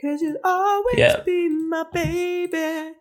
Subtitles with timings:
[0.00, 1.20] Cause you'll always Yeah.
[1.24, 2.94] be my baby.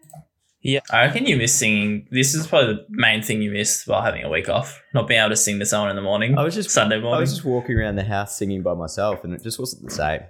[0.61, 2.07] Yeah, I reckon you miss singing.
[2.11, 5.19] This is probably the main thing you missed while having a week off, not being
[5.19, 6.37] able to sing to someone in the morning.
[6.37, 7.17] I was just Sunday morning.
[7.17, 9.91] I was just walking around the house singing by myself, and it just wasn't the
[9.91, 10.21] same.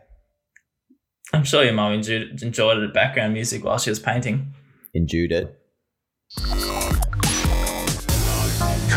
[1.33, 4.53] I'm sure your mum enjoyed, enjoyed the background music while she was painting.
[4.93, 5.57] Endued it.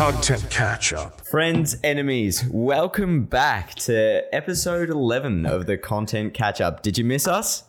[0.00, 1.20] Content catch up.
[1.26, 6.82] Friends, enemies, welcome back to episode 11 of the content catch up.
[6.82, 7.64] Did you miss us?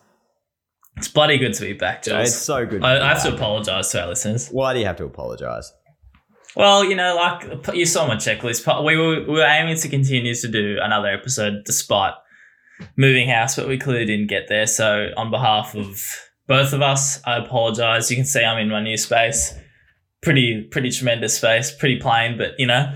[0.95, 2.29] It's bloody good to be back, Jules.
[2.29, 2.85] It's so good.
[2.85, 4.47] I, be I have to apologise to our listeners.
[4.47, 5.73] Why do you have to apologize?
[6.55, 8.63] Well, you know, like you saw my checklist.
[8.63, 12.13] but We were, we were aiming to continue to do another episode despite
[12.95, 14.67] moving house, but we clearly didn't get there.
[14.67, 16.01] So, on behalf of
[16.47, 18.09] both of us, I apologise.
[18.09, 19.53] You can see I'm in my new space.
[20.21, 21.71] Pretty, pretty tremendous space.
[21.71, 22.95] Pretty plain, but you know,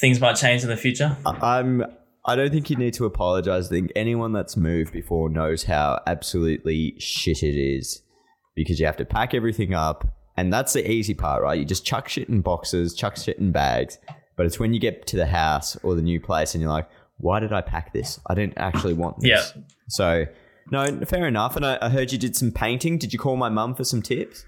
[0.00, 1.16] things might change in the future.
[1.26, 1.84] I'm.
[2.26, 3.66] I don't think you need to apologize.
[3.66, 8.00] I think anyone that's moved before knows how absolutely shit it is
[8.54, 11.58] because you have to pack everything up, and that's the easy part, right?
[11.58, 13.98] You just chuck shit in boxes, chuck shit in bags,
[14.36, 16.88] but it's when you get to the house or the new place and you're like,
[17.18, 18.18] "Why did I pack this?
[18.26, 19.62] I didn't actually want this." Yeah.
[19.88, 20.24] So,
[20.70, 21.56] no, fair enough.
[21.56, 22.96] And I, I heard you did some painting.
[22.96, 24.46] Did you call my mum for some tips?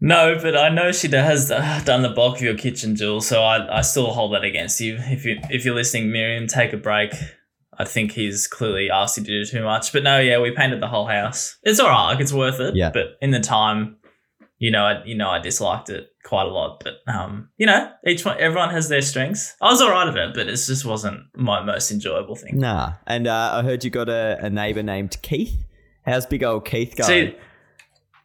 [0.00, 3.26] No, but I know she has uh, done the bulk of your kitchen, Jules.
[3.26, 4.96] So I, I still hold that against you.
[4.98, 7.12] If you if you're listening, Miriam, take a break.
[7.78, 9.92] I think he's clearly asked you to do too much.
[9.92, 11.58] But no, yeah, we painted the whole house.
[11.62, 12.12] It's all right.
[12.12, 12.76] Like it's worth it.
[12.76, 12.90] Yeah.
[12.92, 13.96] But in the time,
[14.58, 16.82] you know, I, you know, I disliked it quite a lot.
[16.84, 19.54] But um, you know, each one, everyone has their strengths.
[19.60, 22.58] I was all right at it, but it just wasn't my most enjoyable thing.
[22.58, 22.94] Nah.
[23.06, 25.64] And uh, I heard you got a, a neighbor named Keith.
[26.06, 27.08] How's big old Keith going?
[27.08, 27.36] See,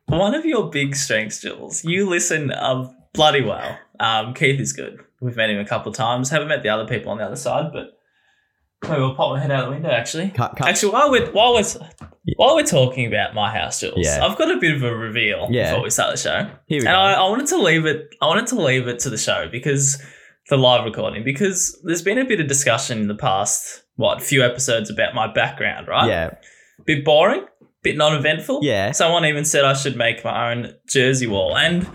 [0.08, 3.78] one of your big strengths, Jules, you listen um, bloody well.
[4.00, 5.00] Um, Keith is good.
[5.22, 6.30] We've met him a couple of times.
[6.30, 7.98] Haven't met the other people on the other side, but
[8.84, 9.90] maybe we'll pop my head out the window.
[9.90, 11.64] Actually, Cut- cut- actually, while we're while we're
[12.36, 14.26] while we're talking about my house, Jules, Yeah.
[14.26, 15.72] I've got a bit of a reveal Yeah.
[15.72, 16.92] before we start the show, Here we and go.
[16.92, 18.14] I, I wanted to leave it.
[18.22, 20.02] I wanted to leave it to the show because
[20.50, 24.44] the live recording because there's been a bit of discussion in the past what few
[24.44, 26.08] episodes about my background, right?
[26.08, 26.32] yeah.
[26.86, 27.46] bit boring,
[27.86, 28.60] bit non-eventful.
[28.64, 28.92] Yeah.
[28.92, 31.56] Someone even said I should make my own jersey wall.
[31.58, 31.88] And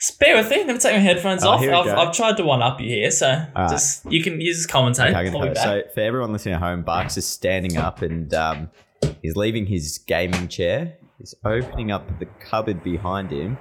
[0.00, 0.58] spare with me.
[0.58, 1.62] Let me take my headphones Oh, off.
[1.62, 1.98] I've.
[1.98, 5.08] I've tried to one up you here, so just you can you just commentate.
[5.10, 5.54] Okay, I can I'll be help.
[5.56, 5.64] back.
[5.64, 8.70] So for everyone listening at home, Barks is standing up and um,
[9.22, 10.94] he's leaving his gaming chair.
[11.18, 13.58] He's opening up the cupboard behind him.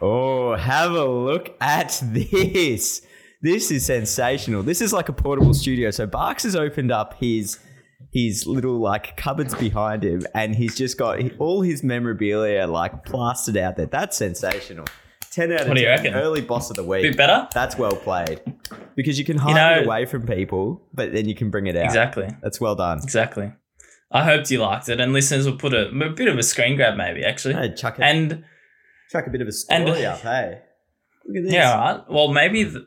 [0.00, 3.02] Oh, have a look at this.
[3.42, 4.62] This is sensational.
[4.62, 5.90] This is like a portable studio.
[5.90, 7.58] So Barks has opened up his
[8.12, 13.56] his little like cupboards behind him and he's just got all his memorabilia like plastered
[13.56, 13.86] out there.
[13.86, 14.84] That's sensational.
[15.30, 15.96] 10 out of What do you 10.
[15.96, 16.14] reckon?
[16.14, 17.02] Early boss of the week.
[17.02, 17.48] bit better.
[17.54, 18.42] That's well played.
[18.94, 21.74] Because you can hide know- it away from people, but then you can bring it
[21.76, 21.86] out.
[21.86, 22.28] Exactly.
[22.42, 22.98] That's well done.
[23.02, 23.50] Exactly.
[24.10, 26.76] I hoped you liked it, and listeners will put a, a bit of a screen
[26.76, 27.54] grab, maybe actually.
[27.54, 28.44] Hey, chuck, it, And
[29.10, 30.58] chuck a bit of a story and- up, hey.
[31.26, 31.52] Look at this.
[31.54, 32.00] yeah, right.
[32.10, 32.84] Well, maybe the,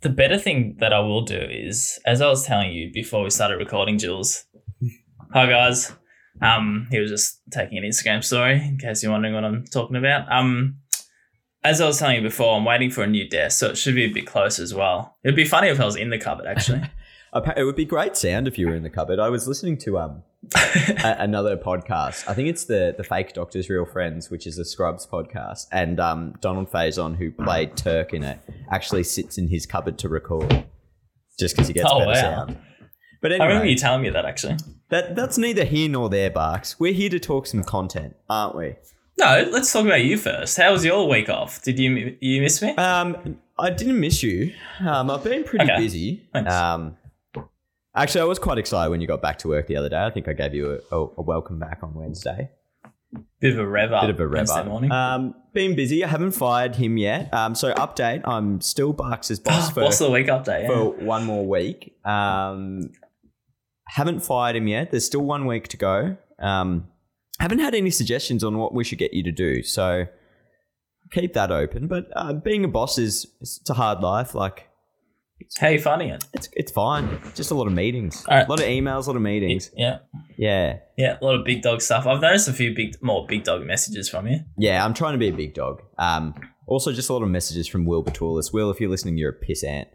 [0.00, 3.30] the better thing that I will do is, as I was telling you before we
[3.30, 4.46] started recording, Jules.
[5.34, 5.92] Hi guys.
[6.40, 9.96] Um, he was just taking an Instagram story in case you're wondering what I'm talking
[9.96, 10.30] about.
[10.32, 10.76] Um,
[11.64, 13.96] as I was telling you before, I'm waiting for a new desk, so it should
[13.96, 15.16] be a bit close as well.
[15.24, 16.82] It'd be funny if I was in the cupboard, actually.
[17.56, 19.18] It would be great sound if you were in the cupboard.
[19.18, 20.22] I was listening to um
[20.54, 22.28] a- another podcast.
[22.28, 25.98] I think it's the the Fake Doctors Real Friends, which is a Scrubs podcast, and
[25.98, 28.38] um Donald Faison, who played Turk in it,
[28.70, 30.64] actually sits in his cupboard to record,
[31.36, 32.14] just because he gets Oh, better wow.
[32.46, 32.58] sound.
[33.24, 34.56] But I remember you telling me that actually.
[34.90, 36.78] that that's neither here nor there, Barks.
[36.78, 38.76] We're here to talk some content, aren't we?
[39.18, 40.58] No, let's talk about you first.
[40.58, 41.62] How was your week off?
[41.62, 42.74] Did you you miss me?
[42.76, 44.52] Um, I didn't miss you.
[44.86, 45.78] Um, I've been pretty Okay.
[45.78, 46.28] busy.
[46.34, 46.52] Thanks.
[46.52, 46.98] Um,
[47.94, 50.04] actually, I was quite excited when you got back to work the other day.
[50.04, 52.50] I think I gave you a, a, a welcome back on Wednesday.
[53.40, 54.02] Bit of a rev up.
[54.02, 54.66] Bit of a rev up.
[54.66, 54.92] morning.
[54.92, 56.04] Um, been busy.
[56.04, 57.32] I haven't fired him yet.
[57.32, 58.20] Um, so update.
[58.26, 60.64] I'm still Barks' boss for, Boss of the week update.
[60.64, 60.68] Yeah.
[60.68, 61.96] for one more week.
[62.04, 62.90] Um,
[63.94, 64.90] haven't fired him yet.
[64.90, 66.16] There's still one week to go.
[66.40, 66.88] Um,
[67.38, 69.62] haven't had any suggestions on what we should get you to do.
[69.62, 70.06] So
[71.12, 71.86] keep that open.
[71.86, 74.34] But uh, being a boss is it's a hard life.
[74.34, 74.68] Like
[75.60, 76.24] How you finding it?
[76.32, 77.20] it's it's fine.
[77.36, 78.46] Just a lot of meetings, All right.
[78.46, 79.70] a lot of emails, a lot of meetings.
[79.76, 79.98] Yeah,
[80.36, 82.04] Yeah, yeah, a lot of big dog stuff.
[82.06, 84.40] I've noticed a few big, more big dog messages from you.
[84.58, 84.84] yeah.
[84.84, 85.82] I'm trying to be a big dog.
[85.98, 86.34] Um,
[86.66, 88.52] also just a lot of messages from Will Batulis.
[88.52, 89.86] Will, if you're listening, you're a piss ant.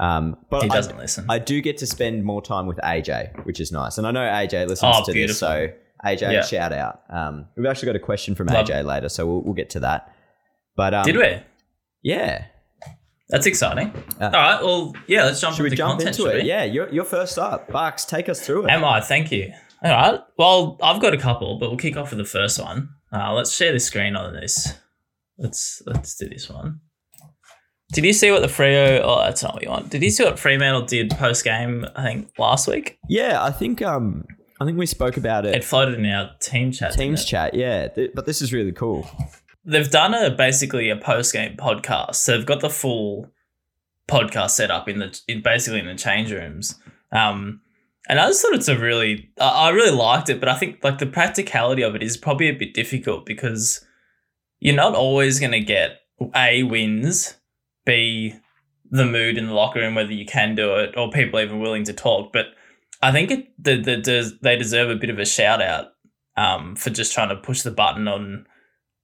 [0.00, 1.26] Um, but He I- doesn't listen.
[1.28, 3.98] I do get to spend more time with AJ, which is nice.
[3.98, 5.28] And I know AJ listens Oh, to beautiful.
[5.28, 5.68] this, so
[6.04, 6.42] AJ, Yeah.
[6.42, 7.02] shout out.
[7.10, 9.80] Um, we've actually got a question from Love AJ later, so we'll, we'll get to
[9.80, 10.10] that.
[10.74, 11.36] But um, Did we?
[12.02, 12.46] Yeah,
[13.28, 13.92] That's exciting.
[14.20, 14.62] Uh, All right.
[14.62, 15.24] Well, yeah.
[15.24, 16.18] Let's jump Should we into jump content.
[16.18, 16.46] into it?
[16.46, 17.70] Yeah, you're, you're first up.
[17.70, 18.70] Bucks, take us through it.
[18.70, 19.00] Am I?
[19.00, 19.52] Thank you.
[19.84, 20.20] All right.
[20.38, 22.88] Well, I've got a couple, but we'll kick off with the first one.
[23.12, 24.72] Uh, let's share the screen on this.
[25.38, 26.80] Let's let's do this one.
[27.92, 29.00] Did you see what the Freo?
[29.02, 29.90] Oh, that's not what you want.
[29.90, 31.86] Did you see what Fremantle did post game?
[31.96, 32.98] I think last week.
[33.08, 34.24] Yeah, I think um,
[34.60, 35.54] I think we spoke about it.
[35.54, 36.92] It floated in our team chat.
[36.92, 37.88] Teams chat, yeah.
[37.88, 39.08] Th- but this is really cool.
[39.64, 42.16] They've done a basically a post game podcast.
[42.16, 43.30] So they've got the full
[44.08, 46.78] podcast set up in the in basically in the change rooms.
[47.12, 47.60] Um,
[48.08, 50.84] and I just thought it's a really I I really liked it, but I think
[50.84, 53.84] like the practicality of it is probably a bit difficult because
[54.58, 56.00] you're not always going to get
[56.34, 57.36] a wins,
[57.84, 58.34] b
[58.90, 61.84] the mood in the locker room whether you can do it or people even willing
[61.84, 62.32] to talk.
[62.32, 62.46] But
[63.02, 65.92] I think it the, the, the they deserve a bit of a shout out
[66.36, 68.46] um, for just trying to push the button on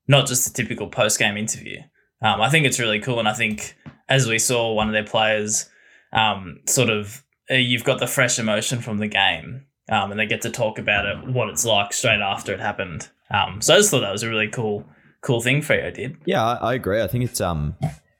[0.08, 1.78] not just a typical post game interview.
[2.23, 3.76] Um, I think it's really cool, and I think
[4.08, 5.69] as we saw one of their players,
[6.12, 10.26] um, sort of, uh, you've got the fresh emotion from the game, um, and they
[10.26, 13.11] get to talk about it, what it's like straight after it happened.
[13.31, 14.87] Um, so I just thought that was a really cool,
[15.20, 16.17] cool thing Freo did.
[16.25, 17.02] Yeah, I, I agree.
[17.02, 17.76] I think it's um,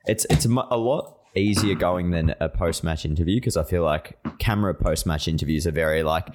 [0.06, 4.19] it's it's a, lot easier going than a post match interview because I feel like
[4.38, 6.29] camera post match interviews are very like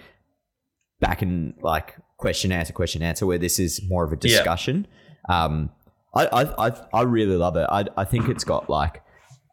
[1.00, 4.38] back and like question answer question answer where this is more of a Yeah.
[4.38, 4.88] discussion.
[5.30, 5.72] Um,
[6.16, 7.66] I, I I I really love it.
[7.70, 9.02] I I think it's got like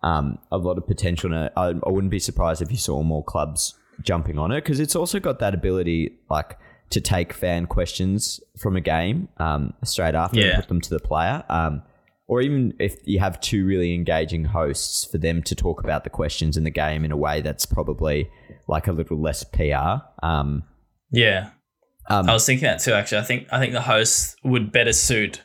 [0.02, 1.32] um a lot of potential.
[1.34, 4.94] I I wouldn't be surprised if you saw more clubs jumping on it because it's
[4.94, 6.58] also got that ability like
[6.90, 10.56] to take fan questions from a game um straight after and Yeah.
[10.56, 11.44] put them to the player.
[11.48, 11.82] Um,
[12.28, 16.10] or even if you have two really engaging hosts for them to talk about the
[16.10, 18.30] questions in the game in a way that's probably
[18.68, 20.02] like a little less PR.
[20.22, 20.62] Um,
[21.10, 21.50] Yeah,
[22.08, 22.92] um, I was thinking that too.
[22.92, 25.42] Actually, I think I think the hosts would better suit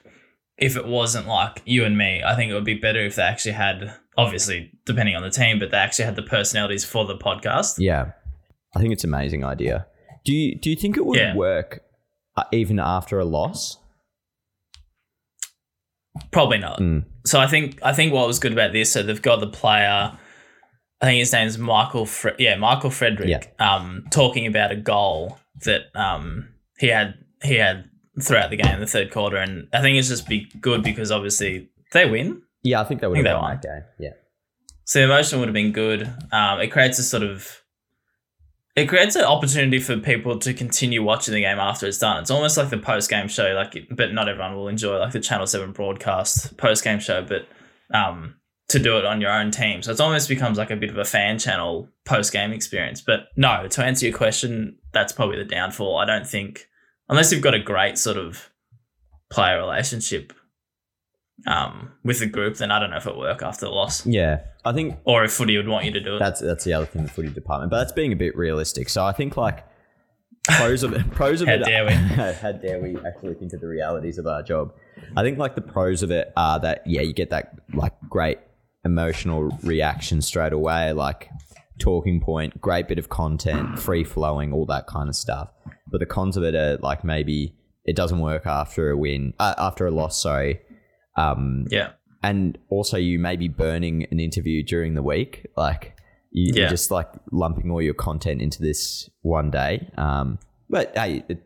[0.57, 2.21] if it wasn't like you and me.
[2.23, 5.57] I think it would be better if they actually had, obviously depending on the team,
[5.59, 7.75] but they actually had the personalities for the podcast.
[7.79, 8.11] yeah,
[8.75, 9.87] I think it's an amazing idea.
[10.25, 11.35] Do you do you think it would Yeah.
[11.35, 11.81] work
[12.37, 13.77] uh, even after a loss?
[16.31, 16.79] Probably not.
[16.79, 17.05] Mm.
[17.25, 20.11] So I think I think what was good about this, so they've got the player.
[21.01, 22.05] I think his name's Michael.
[22.05, 23.29] Fre- yeah, Michael Frederick.
[23.29, 23.75] Yeah.
[23.75, 27.85] Um, talking about a goal that um he had he had
[28.21, 31.11] throughout the game in the third quarter, and I think it's just be good because
[31.11, 33.59] obviously they win, Yeah, I think they would think have they won.
[33.61, 33.83] that game.
[33.99, 34.13] Yeah,
[34.85, 36.03] so the emotion would have been good.
[36.31, 37.62] Um, it creates a sort of
[38.75, 42.21] it creates an opportunity for people to continue watching the game after it's done.
[42.21, 45.19] It's almost like the post game show, like but not everyone will enjoy like the
[45.19, 47.47] Channel Seven broadcast post game show, but
[47.95, 48.35] um,
[48.69, 49.83] to do it on your own team.
[49.83, 53.01] So it almost becomes like a bit of a fan channel post game experience.
[53.01, 55.97] But no, to answer your question, that's probably the downfall.
[55.97, 56.67] I don't think
[57.09, 58.49] unless you've got a great sort of
[59.29, 60.33] player relationship
[61.47, 64.05] um, with the group, then I don't know if it'll work after the loss.
[64.05, 64.41] yeah.
[64.65, 66.19] I think Or if footy would want you to do it.
[66.19, 67.69] that's that's the other thing, the footy department.
[67.69, 68.87] But that's being a bit realistic.
[68.87, 69.65] So I think like
[70.47, 71.65] pros of it, pros of How it.
[71.65, 71.91] dare we.
[72.41, 74.73] how dare we actually think of the realities of our job?
[75.17, 78.39] I think like the pros of it are that yeah, you get that like great
[78.85, 81.29] emotional reaction straight away, like
[81.79, 85.49] talking point, great bit of content, free flowing, all that kind of stuff.
[85.91, 87.53] But the cons of it are like maybe
[87.85, 90.21] it doesn't work after a win, uh, after a loss.
[90.21, 90.61] Sorry.
[91.15, 91.91] Um, yeah.
[92.23, 95.95] and also you may be burning an interview during the week like
[96.31, 96.61] you, Yeah.
[96.61, 100.39] you're just like lumping all your content into this one day um
[100.69, 101.43] but hey it,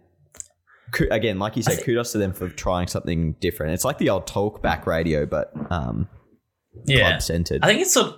[1.12, 4.26] again like you said kudos to them for trying something different it's like the old
[4.26, 6.08] talk back radio but um
[6.86, 7.10] Yeah.
[7.10, 8.16] club centered I think it's sort.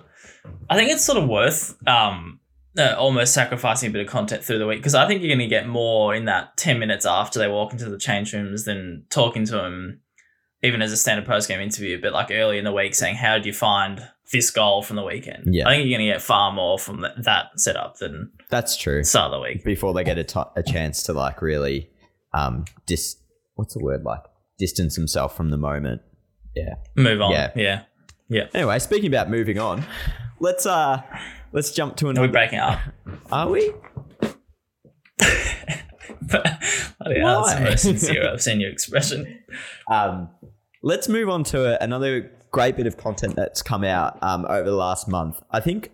[0.70, 2.40] I think it's sort of worth um,
[2.78, 5.38] uh, almost sacrificing a bit of content through the week because I think you're going
[5.50, 9.04] to get more in that ten minutes after they walk into the change rooms than
[9.10, 10.00] talking to them,
[10.62, 12.00] even as a standard post game interview.
[12.00, 15.02] But like early in the week, saying how did you find this goal from the
[15.04, 15.54] weekend?
[15.54, 15.66] Yeah.
[15.68, 19.02] I think you're going to get far more from that, that setup than that's true
[19.04, 19.64] start of the week.
[19.64, 21.88] before they get a chance to like really
[22.32, 23.16] um dis
[23.54, 24.22] what's the word like
[24.58, 26.00] distance himself from the moment
[26.54, 27.32] yeah Move on.
[27.32, 27.50] Yeah.
[27.56, 27.82] Yeah.
[28.28, 28.46] Yeah.
[28.54, 29.84] anyway speaking about moving on
[30.38, 31.02] let's uh
[31.52, 32.78] let's jump to Are we another breaking up?
[33.32, 33.72] are we
[36.30, 37.60] Hell, that's the Why?
[37.64, 39.40] most sincere I've seen your expression.
[39.90, 40.28] Um,
[40.82, 44.68] let's move on to a, another great bit of content that's come out um, over
[44.68, 45.40] the last month.
[45.50, 45.92] I think,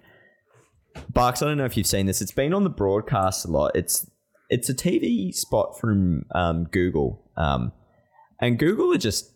[1.10, 2.22] Barks, I don't know if you've seen this.
[2.22, 3.72] It's been on the broadcast a lot.
[3.74, 4.10] It's
[4.48, 7.72] it's a TV spot from um, Google, um,
[8.40, 9.32] and Google are just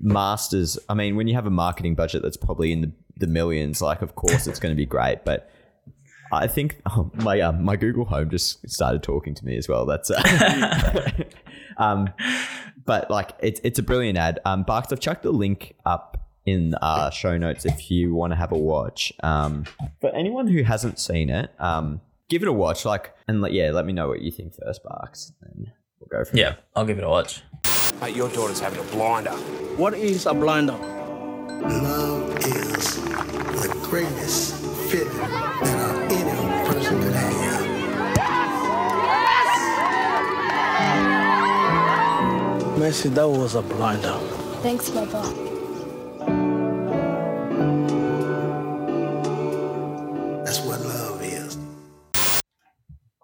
[0.00, 0.78] masters.
[0.88, 4.00] I mean, when you have a marketing budget that's probably in the, the millions, like
[4.00, 5.50] of course it's going to be great, but.
[6.42, 9.86] I think oh, my um, my Google Home just started talking to me as well.
[9.86, 11.10] That's uh,
[11.76, 12.10] um,
[12.84, 14.40] but like it's it's a brilliant ad.
[14.44, 18.36] Um, Barks, I've chucked the link up in our show notes if you want to
[18.36, 19.12] have a watch.
[19.22, 19.64] Um,
[20.00, 22.84] for anyone who hasn't seen it, um, give it a watch.
[22.84, 25.32] Like, and let, yeah, let me know what you think first, Barks.
[25.42, 27.42] And we'll go from Yeah, I'll give it a watch.
[28.00, 29.30] Mate, your daughter's having a blinder.
[29.76, 30.72] What is a blinder?
[30.72, 34.56] Love is the greatest
[34.90, 35.73] feeling
[42.84, 44.12] Messi, that was a blinder.
[44.60, 45.22] Thanks, Papa.
[50.44, 51.56] That's what love is.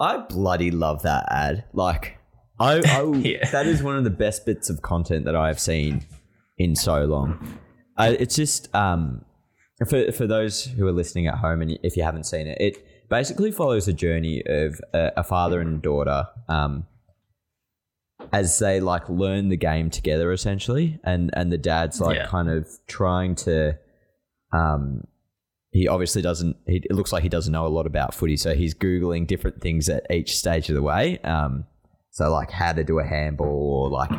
[0.00, 1.64] I bloody love that ad.
[1.74, 2.16] Like,
[2.58, 3.50] I, I Yeah.
[3.50, 6.06] that is one of the best bits of content that I have seen
[6.56, 7.58] in so long.
[7.98, 9.26] Uh, it's just um,
[9.86, 13.08] for for those who are listening at home, and if you haven't seen it, it
[13.10, 16.26] basically follows a journey of a, a father and daughter.
[16.48, 16.86] Um,
[18.32, 22.26] as they like learn the game together essentially and and the dad's like Yeah.
[22.26, 23.78] kind of trying to
[24.52, 25.04] um
[25.72, 28.54] he obviously doesn't he, it looks like he doesn't know a lot about footy so
[28.54, 31.64] he's googling different things at each stage of the way um
[32.10, 34.10] so like how to do a handball or like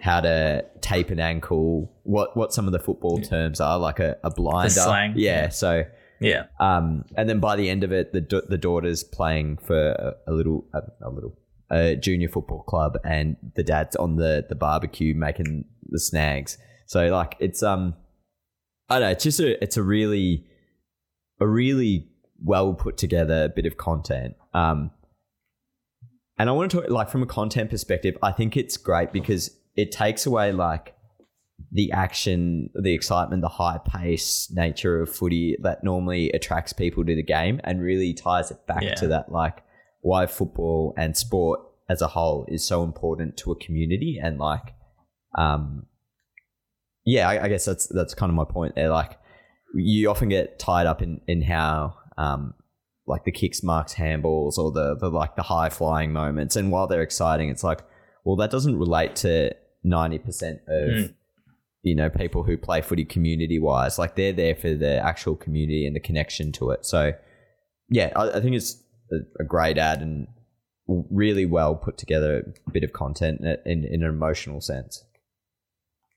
[0.00, 4.16] how to tape an ankle what what some of the football terms are like a,
[4.24, 5.12] a blinder slang.
[5.16, 5.84] yeah so
[6.22, 10.14] Yeah, um, and then by the end of it, the the daughter's playing for a,
[10.26, 11.34] a little a, a little
[11.70, 16.58] a junior football club, and the dad's on the the barbecue making the snags.
[16.86, 17.94] So like it's um,
[18.88, 20.46] I don't know, it's just a it's a really
[21.40, 22.08] a really
[22.42, 24.34] well put together bit of content.
[24.54, 24.90] Um,
[26.38, 29.50] and I want to talk like from a content perspective, I think it's great because
[29.76, 30.94] it takes away like
[31.70, 37.14] the action, the excitement, the high pace nature of footy that normally attracts people to
[37.14, 38.94] the game and really ties it back Yeah.
[38.94, 39.62] to that like
[40.00, 44.74] why football and sport as a whole is so important to a community and like
[45.36, 45.86] um
[47.04, 48.88] yeah I, I guess that's that's kind of my point there.
[48.90, 49.18] Like
[49.74, 52.54] you often get tied up in in how um
[53.06, 56.56] like the kicks marks handballs or the the like the high flying moments.
[56.56, 57.80] And while they're exciting it's like
[58.24, 59.54] well that doesn't relate to
[59.84, 61.14] 90% of Mm.
[61.82, 65.86] you know people who play footy community wise like they're there for the actual community
[65.86, 66.84] and the connection to it.
[66.84, 67.12] So
[67.88, 70.26] yeah i, I think it's a, a great ad and
[70.86, 75.04] really well put together bit of content in, in, in an emotional sense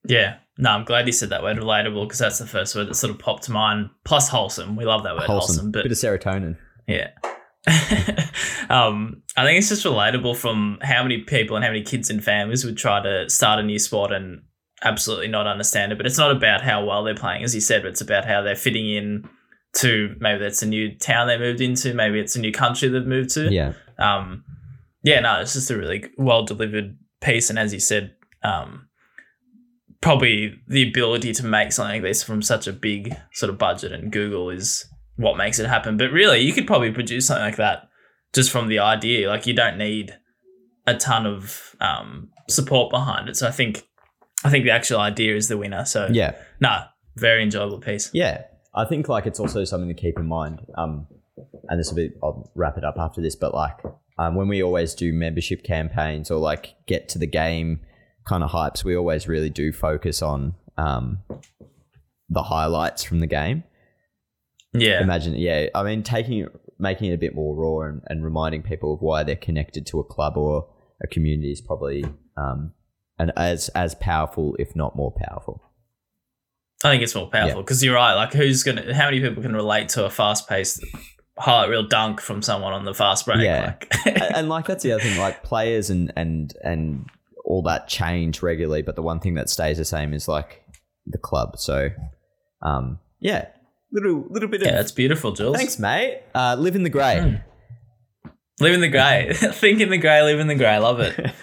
[0.06, 0.38] yeah.
[0.58, 3.12] No, I'm glad you said that word relatable because that's the first word that sort
[3.12, 3.90] of popped to mind.
[4.04, 4.76] Plus wholesome.
[4.76, 6.58] We love that word wholesome, wholesome but bit of serotonin
[6.88, 7.12] Yeah.
[8.70, 12.24] um, I think it's just relatable from how many people and how many kids and
[12.24, 14.42] families would try to start a new sport and
[14.84, 15.98] absolutely not understand it.
[15.98, 18.42] But it's not about how well they're playing, as you said, but it's about how
[18.42, 19.30] they're fitting in
[19.77, 23.06] to maybe that's a new town they moved into, maybe it's a new country they've
[23.06, 23.51] moved to.
[23.51, 24.44] yeah Um,
[25.03, 28.88] yeah, no, it's just a really well delivered piece, and as you said, um,
[30.01, 33.94] probably the ability to make something like this from such a big sort of budget
[33.94, 35.98] and Google is what makes it happen.
[35.98, 37.88] But really, you could probably produce something like that
[38.34, 39.30] just from the idea.
[39.30, 40.13] Like you don't need
[40.86, 43.38] a ton of um, support behind it.
[43.38, 43.88] So I think
[44.44, 45.86] I think the actual idea is the winner.
[45.86, 46.84] So yeah no,
[47.15, 48.10] very enjoyable piece.
[48.13, 48.44] Yeah,
[48.75, 50.65] I think like it's also something to keep in mind.
[50.75, 51.08] Um,
[51.70, 53.77] and this will be I'll wrap it up after this, but like
[54.18, 57.82] um, when we always do membership campaigns or like get to the game
[58.25, 61.20] kind of hypes, we always really do focus on um,
[62.30, 63.63] the highlights from the game.
[64.74, 66.50] Yeah, Imagine, yeah, I mean, taking it,
[66.80, 70.00] making it a bit more raw and, and reminding people of why they're connected to
[70.00, 70.68] a club or
[71.03, 72.03] a community is probably
[72.38, 72.74] um,
[73.20, 75.62] and as as powerful, if not more powerful.
[76.84, 77.62] I think it's more powerful Yeah.
[77.62, 78.13] because you're right.
[78.13, 78.94] Like, who's gonna?
[78.94, 80.84] How many people can relate to a fast-paced
[81.38, 83.40] highlight reel dunk from someone on the fast break?
[83.40, 83.75] Yeah.
[83.82, 83.96] Like,
[84.36, 87.06] and, like that's the other thing like players and and and
[87.46, 90.63] all that change regularly but the one thing that stays the same is like
[91.06, 91.90] the club so
[92.62, 93.48] um yeah
[93.92, 95.58] little little bit yeah, of that's beautiful, Jules.
[95.58, 97.36] thanks mate uh live in the grey Hmm.
[98.60, 99.34] Live in the grey.
[99.34, 100.22] Think in the grey.
[100.22, 100.78] Live in the grey.
[100.78, 101.20] Love it.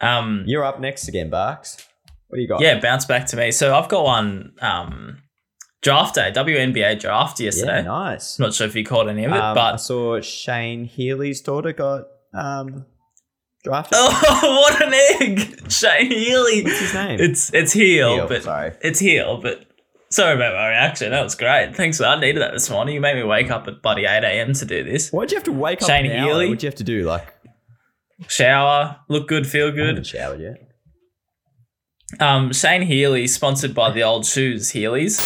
[0.00, 1.85] Um, you're up next again barks
[2.28, 3.50] what do you got yeah, bounce back to me.
[3.52, 4.52] So I've got one.
[4.60, 5.22] Um,
[5.82, 7.76] draft day, WNBA draft yesterday.
[7.76, 11.40] yeah nice not sure if you caught any of it, um, i saw shane healy's
[11.42, 12.04] daughter got
[12.34, 12.84] um
[13.62, 16.64] drafted oh, what an egg, Shane Healy.
[16.64, 18.72] what's his name It's it's heel, Heel, but sorry.
[18.80, 19.64] it's heel, but
[20.10, 21.10] sorry about my reaction.
[21.10, 21.76] That was great.
[21.76, 22.00] Thanks.
[22.00, 22.94] I needed that this morning.
[22.94, 24.54] You made me wake up at bloody eight a.m.
[24.54, 25.10] to do this.
[25.10, 26.04] why'd you have to wake up Shane?
[26.06, 26.46] Healy?
[26.48, 27.32] what'd you have to do like
[28.28, 30.06] Shower, look good, feel I haven't good.
[30.06, 30.65] showered yet
[32.20, 35.20] Um, Shane Healy, sponsored by the old shoes Healy's.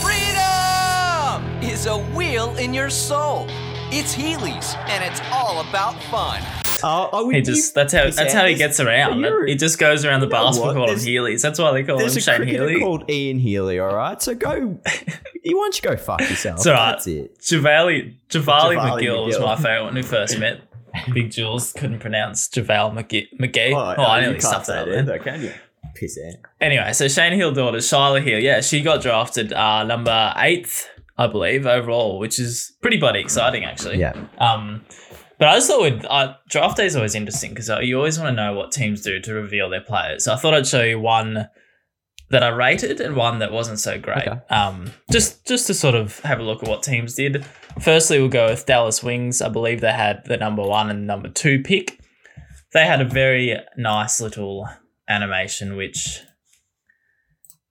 [0.00, 3.46] Freedom is a wheel in your soul.
[3.90, 6.40] It's Healy's, and it's all about fun.
[6.84, 9.20] Oh, oh, He just that's how that's how he gets around.
[9.20, 10.76] You're- He just goes around the You know basketball what?
[10.88, 12.80] call him That's why they call him There's a Shane cricketer Healy.
[12.80, 13.78] called Ian Healy.
[13.80, 14.52] All right, so go.
[15.44, 16.58] you want to go fuck yourself?
[16.58, 16.90] It's all right.
[16.92, 17.38] That's it.
[17.40, 20.60] Javali Javali Javale McGill was my favourite when we first met.
[21.12, 23.26] Big Jules couldn't pronounce Javale McGee.
[23.40, 23.72] McGee.
[23.72, 25.02] Oh, Oh, I you nearly can't stuffed that it up.
[25.02, 25.52] either, can you?
[25.94, 26.34] Piss out.
[26.60, 31.26] Anyway, so Shane Heal daughter, Shyla Heal, yeah, she got drafted uh, number eighth, I
[31.26, 33.98] believe, overall, which is pretty bloody exciting, actually.
[33.98, 34.14] Yeah.
[34.38, 34.84] Um,
[35.38, 38.18] but I just thought with uh, draft day is always interesting because uh, you always
[38.18, 40.24] want to know what teams do to reveal their players.
[40.24, 41.48] So I thought I'd show you one
[42.30, 44.26] that I rated and one that wasn't so great.
[44.26, 44.40] Okay.
[44.50, 47.44] Um, just just to sort of have a look at what teams did.
[47.80, 49.42] Firstly, we'll go with Dallas Wings.
[49.42, 52.00] I believe they had the number one and number two pick.
[52.72, 54.68] They had a very nice little
[55.08, 56.20] animation, which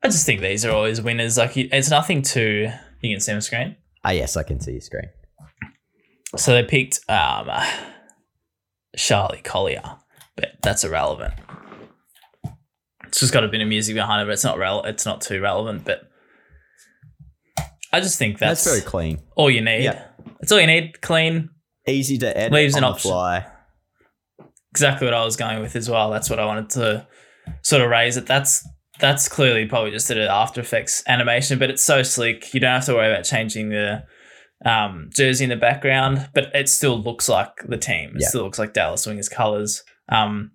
[0.04, 1.38] I just think these are always winners.
[1.38, 2.70] Like it's nothing too.
[3.02, 3.76] You can see my screen.
[4.06, 5.10] Ah, yes, I can see your screen.
[6.36, 7.50] So they picked um,
[8.98, 9.84] Charlie Collier,
[10.36, 11.34] but that's irrelevant.
[13.08, 15.22] It's just got a bit of music behind it, but it's not rel- It's not
[15.22, 15.86] too relevant.
[15.86, 16.02] But
[17.92, 19.20] I just think that's, That's, very clean.
[19.36, 19.84] all you need.
[19.84, 20.04] Yeah.
[20.42, 21.00] It's all you need.
[21.02, 21.50] Clean.
[21.88, 23.12] Easy to edit Leaves an option.
[23.12, 23.46] fly.
[24.72, 26.10] Exactly what I was going with as well.
[26.10, 27.08] That's what I wanted to
[27.62, 28.26] sort of raise it.
[28.26, 28.68] That's
[29.00, 32.54] that's clearly probably just an After Effects animation, but it's so slick.
[32.54, 34.04] You don't have to worry about changing the
[34.66, 38.12] um, jersey in the background, but it still looks like the team.
[38.16, 38.28] It Yeah.
[38.30, 39.84] still looks like Dallas Wingers colors.
[40.10, 40.52] Um,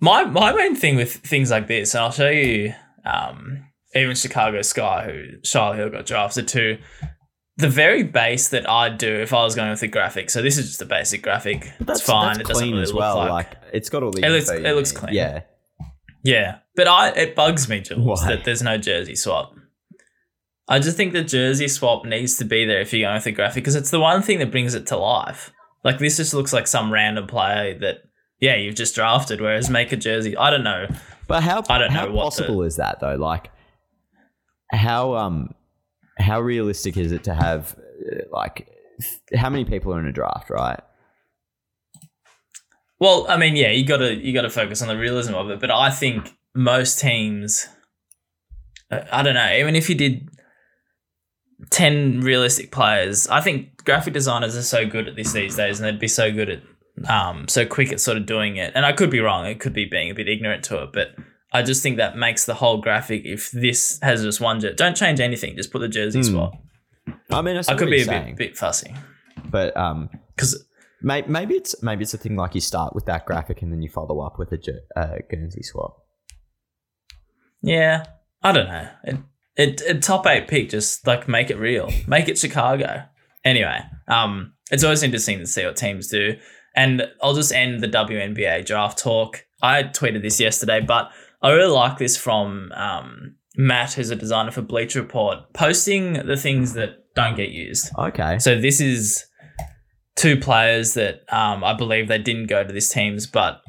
[0.00, 2.72] my my main thing with things like this, and I'll show you
[3.04, 3.64] um,
[3.94, 6.78] even Chicago Sky, who Charlie Hill got drafted to.
[7.58, 10.28] The very base that I'd do if I was going with the graphic.
[10.28, 11.72] So this is just a basic graphic.
[11.80, 12.36] That's it's fine.
[12.36, 13.16] That's it doesn't clean really as look well.
[13.16, 14.26] like, Like, it's got all the.
[14.26, 15.14] It looks- it looks clean.
[15.14, 15.40] Yeah.
[16.26, 18.34] Yeah, but I it bugs me, Jules, Why?
[18.34, 19.54] that there's no jersey swap.
[20.68, 23.32] I just think the jersey swap needs to be there if you're going with the
[23.32, 25.52] graphic because it's the one thing that brings it to life.
[25.84, 27.98] Like this just looks like some random player that
[28.40, 29.40] yeah you've just drafted.
[29.40, 30.88] Whereas make a jersey, I don't know.
[31.28, 33.14] But how I don't how know what possible is that though?
[33.14, 33.50] Like
[34.72, 35.54] how um
[36.18, 38.68] how realistic is it to have uh, like
[39.36, 40.80] how many people are in a draft, right?
[42.98, 45.60] Well, I mean, yeah, you gotta you gotta focus on the realism of it.
[45.60, 47.68] But I think most teams,
[48.90, 50.28] uh, I don't know, even if you did
[51.70, 55.86] ten realistic players, I think graphic designers are so good at this these days, and
[55.86, 56.62] they'd be so good at
[57.10, 58.72] um so quick at sort of doing it.
[58.74, 61.14] And I could be wrong; it could be being a bit ignorant to it, but.
[61.52, 63.22] I just think that makes the whole graphic.
[63.24, 65.56] If this has just one jersey, don't change anything.
[65.56, 66.24] Just put the jersey Hmm.
[66.24, 66.52] swap.
[67.30, 68.92] I mean, I, I could be a bit bit fussy
[69.50, 70.65] but um, because
[71.02, 73.88] maybe it's maybe it's a thing like you start with that graphic and then you
[73.88, 74.58] follow up with a
[74.96, 75.98] uh, Guernsey swap.
[77.62, 78.04] Yeah,
[78.42, 78.88] I don't know.
[79.04, 79.16] It,
[79.56, 83.04] it, it top eight pick, just like make it real, make it Chicago.
[83.44, 83.78] Anyway,
[84.08, 86.36] um, it's always interesting to see what teams do,
[86.74, 89.44] and I'll just end the WNBA draft talk.
[89.62, 91.10] I tweeted this yesterday, but
[91.42, 96.36] I really like this from um, Matt, who's a designer for Bleacher Report, posting the
[96.36, 97.90] things that don't get used.
[97.98, 98.38] Okay.
[98.38, 99.26] So this is
[100.16, 103.62] two players that um, I believe they didn't go to this team's, but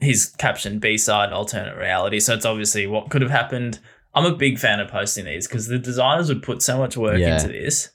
[0.00, 2.20] he's captioned B side alternate reality.
[2.20, 3.78] So it's obviously what could have happened.
[4.14, 7.18] I'm a big fan of posting these because the designers would put so much work
[7.18, 7.34] Yeah.
[7.34, 7.90] into this.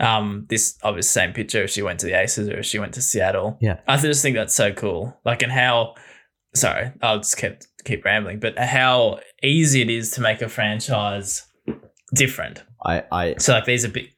[0.00, 2.94] Um, this obvious same picture if she went to the Aces or if she went
[2.94, 3.56] to Seattle.
[3.60, 3.78] Yeah.
[3.86, 5.16] I just think that's so cool.
[5.24, 5.94] Like and how
[6.54, 11.46] sorry, I'll just keep keep rambling, but how easy it is to make a franchise
[12.14, 12.62] different.
[12.84, 14.10] I I So like these are big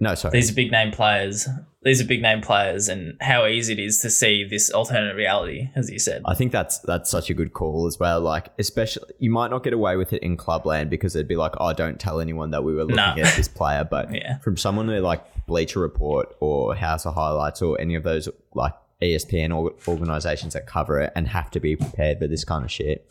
[0.00, 0.32] no sorry.
[0.32, 1.48] these are big name players.
[1.82, 5.70] These are big name players, and how easy it is to see this alternate reality,
[5.76, 6.22] as you said.
[6.26, 8.20] I think that's that's such a good call as well.
[8.20, 11.52] Like, especially you might not get away with it in clubland because it'd be like,
[11.58, 13.14] oh, don't tell anyone that we were looking No.
[13.22, 13.84] at this player.
[13.88, 14.38] But Yeah.
[14.38, 18.72] from someone who like Bleacher Report or House of Highlights or any of those like
[19.00, 22.70] ESPN or organizations that cover it and have to be prepared for this kind of
[22.72, 23.08] shit,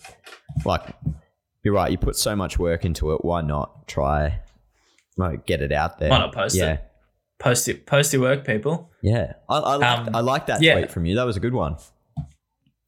[0.65, 0.81] like
[1.63, 1.91] you're right.
[1.91, 3.23] You put so much work into it.
[3.23, 4.39] Why not try?
[5.17, 6.09] Like, get it out there.
[6.09, 6.73] Why not post yeah.
[6.73, 6.83] it?
[7.39, 7.85] Post it.
[7.85, 8.91] post your work, people.
[9.01, 10.73] Yeah, I, I, like, Um, I like that yeah.
[10.75, 11.15] tweet from you.
[11.15, 11.77] That was a good one.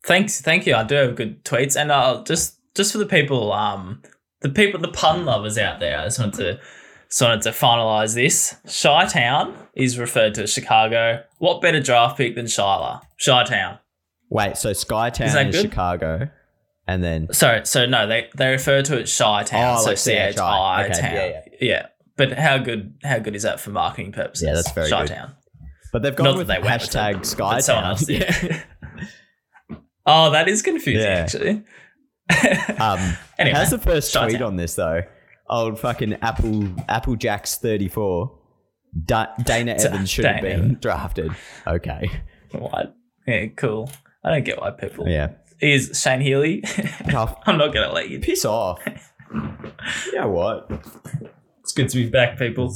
[0.05, 0.73] Thanks, thank you.
[0.75, 4.01] I do have good tweets, and uh, just just for the people, um,
[4.41, 6.59] the people, the pun lovers out there, I just wanted to
[7.09, 8.55] just wanted to finalize this.
[8.81, 11.23] Chi Town is referred to as Chicago.
[11.39, 13.01] What better draft pick than Shyla?
[13.23, 13.79] Chi Town.
[14.29, 15.61] Wait, so Skytown Is is.
[15.61, 16.29] Chicago,
[16.87, 19.77] and then Sorry, so no, they they refer to it Chi Town.
[19.79, 21.13] Oh, so C H I Town.
[21.13, 21.85] yeah, Yeah,
[22.17, 24.47] But how good how good is that for marketing purposes?
[24.47, 25.13] Yeah, that's very Chi good.
[25.13, 25.35] Town.
[25.93, 28.61] but they've Not gone that with they went with hashtag it, but someone else Skytown.
[30.05, 31.17] oh, that is confusing, Yeah.
[31.19, 31.63] actually.
[32.79, 32.99] um,
[33.39, 34.29] Anyway, how's the first Chi-town.
[34.29, 35.03] tweet on this though?
[35.49, 38.37] Old fucking Apple Apple Jacks thirty four.
[39.05, 41.31] Da- Dana Evans should have been drafted.
[41.67, 42.09] Okay,
[42.51, 42.95] What?
[43.27, 43.91] Yeah, cool.
[44.23, 45.07] I don't get why people.
[45.07, 45.33] Yeah.
[45.61, 46.63] Is Shane Healy?
[47.45, 48.19] I'm not gonna let you.
[48.19, 48.79] Piss off.
[50.13, 50.69] yeah, what?
[51.67, 52.73] It's good to be back, people.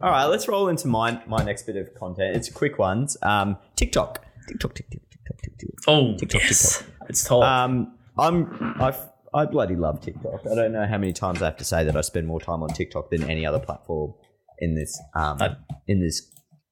[0.00, 2.34] All right, let's roll into my my next bit of content.
[2.34, 3.18] It's quick ones.
[3.20, 5.68] Um, TikTok, TikTok, TikTok, TikTok, TikTok.
[5.86, 6.82] Oh, TikTok, yes.
[7.10, 7.42] It's tall.
[7.42, 8.48] Um, I'm
[8.80, 8.96] I
[9.34, 10.40] I bloody love TikTok.
[10.50, 12.62] I don't know how many times I have to say that I spend more time
[12.62, 14.14] on TikTok than any other platform
[14.60, 16.26] in this um I- in this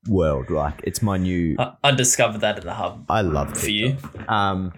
[0.09, 0.49] world.
[0.49, 1.57] Like it's my new.
[1.59, 4.15] I, I discovered that in the hub I love for TikTok.
[4.17, 4.25] you.
[4.29, 4.73] Um,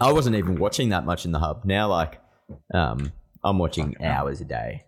[0.00, 1.64] I wasn't even watching that much in the hub.
[1.64, 2.20] Now, like,
[2.74, 3.12] um,
[3.44, 4.82] I'm watching hours a day.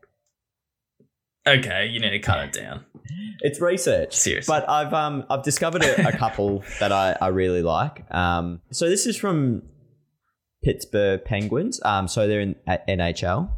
[1.59, 2.85] Okay, you need to cut it down.
[3.41, 4.53] It's research, Seriously.
[4.53, 8.05] But I've um I've discovered a, a couple that I, I really like.
[8.15, 9.63] Um, so this is from
[10.63, 11.81] Pittsburgh Penguins.
[11.85, 13.51] Um, so they're in at NHL.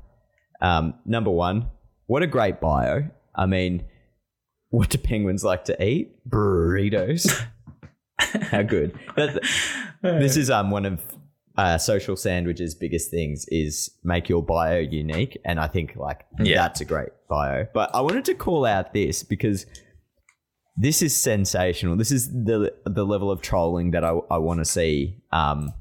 [0.61, 1.66] Um, number one,
[2.07, 3.09] what a great bio.
[3.35, 3.85] I mean,
[4.70, 6.12] what do penguins like to eat?
[6.28, 7.44] Burritos.
[8.18, 8.98] How good.
[9.16, 9.42] That-
[10.02, 11.00] this is um one of
[11.59, 16.57] uh, social sandwiches biggest things is make your bio unique and i think like Yeah.
[16.62, 17.67] that's a great bio.
[17.75, 19.67] But i wanted to call out this because
[20.75, 21.97] this is sensational.
[21.97, 25.75] This is the the level of trolling that i, I want to see um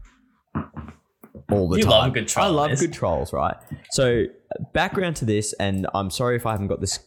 [1.49, 1.91] all the You time.
[1.91, 3.55] love good i love good trolls right?
[3.91, 4.25] So
[4.73, 6.99] background to this and i'm sorry if i haven't got this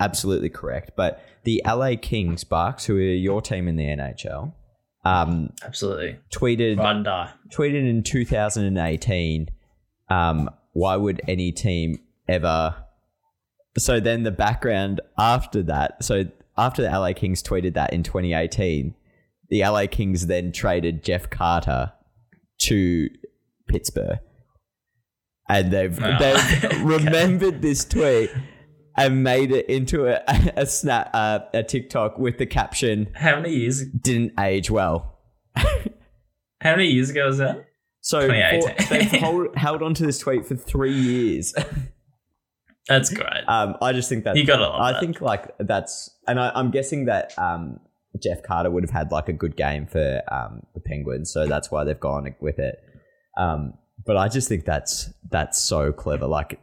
[0.00, 4.52] absolutely correct but the la kings bucks who are your team in the nhl
[5.08, 6.18] um Absolutely.
[6.30, 7.30] tweeted die.
[7.50, 9.48] tweeted in 2018
[10.10, 12.74] um, why would any team ever
[13.76, 16.24] so then the background after that so
[16.56, 18.94] after the la kings tweeted that in 2018
[19.50, 21.92] the la kings then traded jeff carter
[22.58, 23.08] to
[23.68, 24.18] pittsburgh
[25.48, 28.30] and they've they've remembered this tweet
[28.98, 30.22] and made it into a,
[30.56, 33.84] a snap uh, a tiktok with the caption How many years?
[33.84, 35.18] didn't age well
[36.60, 37.66] How many years ago was that?
[38.00, 41.54] So for, they've hold, held on to this tweet for three years.
[42.88, 43.44] That's great.
[43.46, 45.00] Um, I just think that You gotta I that.
[45.00, 47.80] think like that's, and I, I'm guessing that um,
[48.22, 51.70] Jeff Carter would have had like a good game for um, the Penguins, so that's
[51.70, 52.82] why they've gone with it.
[53.36, 53.74] Um,
[54.06, 56.26] but I just think that's that's so clever.
[56.26, 56.60] Like,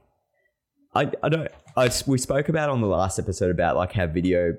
[0.95, 1.51] I I don't.
[1.77, 4.55] I, we spoke about on the last episode about like how video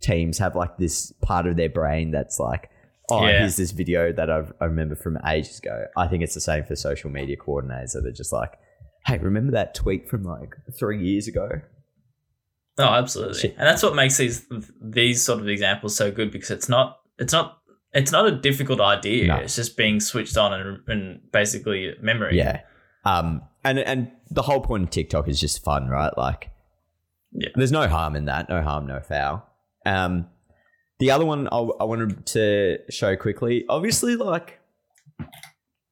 [0.00, 2.70] teams have like this part of their brain that's like,
[3.10, 3.40] oh, Yeah.
[3.40, 5.86] here's this video that I've, I remember from ages ago.
[5.96, 8.52] I think it's the same for social media coordinators that are just like,
[9.06, 11.48] hey, remember that tweet from like three years ago?
[12.78, 13.38] Oh, absolutely.
[13.40, 13.54] Shit.
[13.58, 14.46] And that's what makes these
[14.80, 17.58] these sort of examples so good because it's not it's not
[17.92, 19.26] it's not a difficult idea.
[19.26, 19.36] No.
[19.36, 22.36] It's just being switched on and, and basically memory.
[22.36, 22.60] Yeah.
[23.04, 26.16] Um, and and the whole point of TikTok is just fun, right?
[26.16, 26.50] Like,
[27.32, 27.48] Yeah.
[27.54, 28.48] there's no harm in that.
[28.48, 29.46] No harm, no foul.
[29.86, 30.28] Um,
[30.98, 34.58] the other one I, I wanted to show quickly, obviously, like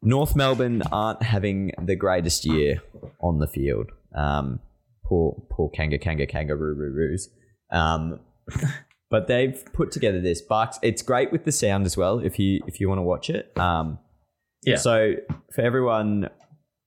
[0.03, 2.83] North Melbourne aren't having the greatest year
[3.21, 3.91] on the field.
[4.15, 4.61] Um,
[5.05, 7.29] poor, poor Kanga, Kanga, Kangaroo, Roos.
[7.73, 8.21] Um,
[9.11, 10.79] but they've put together this Bucks.
[10.83, 12.19] It's great with the sound as well.
[12.19, 13.57] If you if you want to watch it.
[13.59, 13.99] Um,
[14.65, 14.77] Yeah.
[14.77, 15.15] So
[15.55, 16.29] for everyone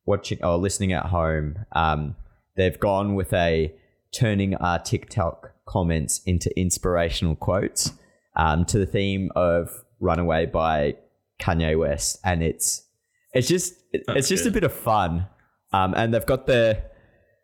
[0.09, 2.15] watching or listening at home, um,
[2.57, 3.73] they've gone with a
[4.11, 7.93] turning our TikTok comments into inspirational quotes
[8.35, 9.69] um, to the theme of
[9.99, 10.95] "Runaway" by
[11.39, 12.83] Kanye West, and it's
[13.33, 15.27] it's just That's it's just a bit of fun,
[15.71, 16.81] um, and they've got the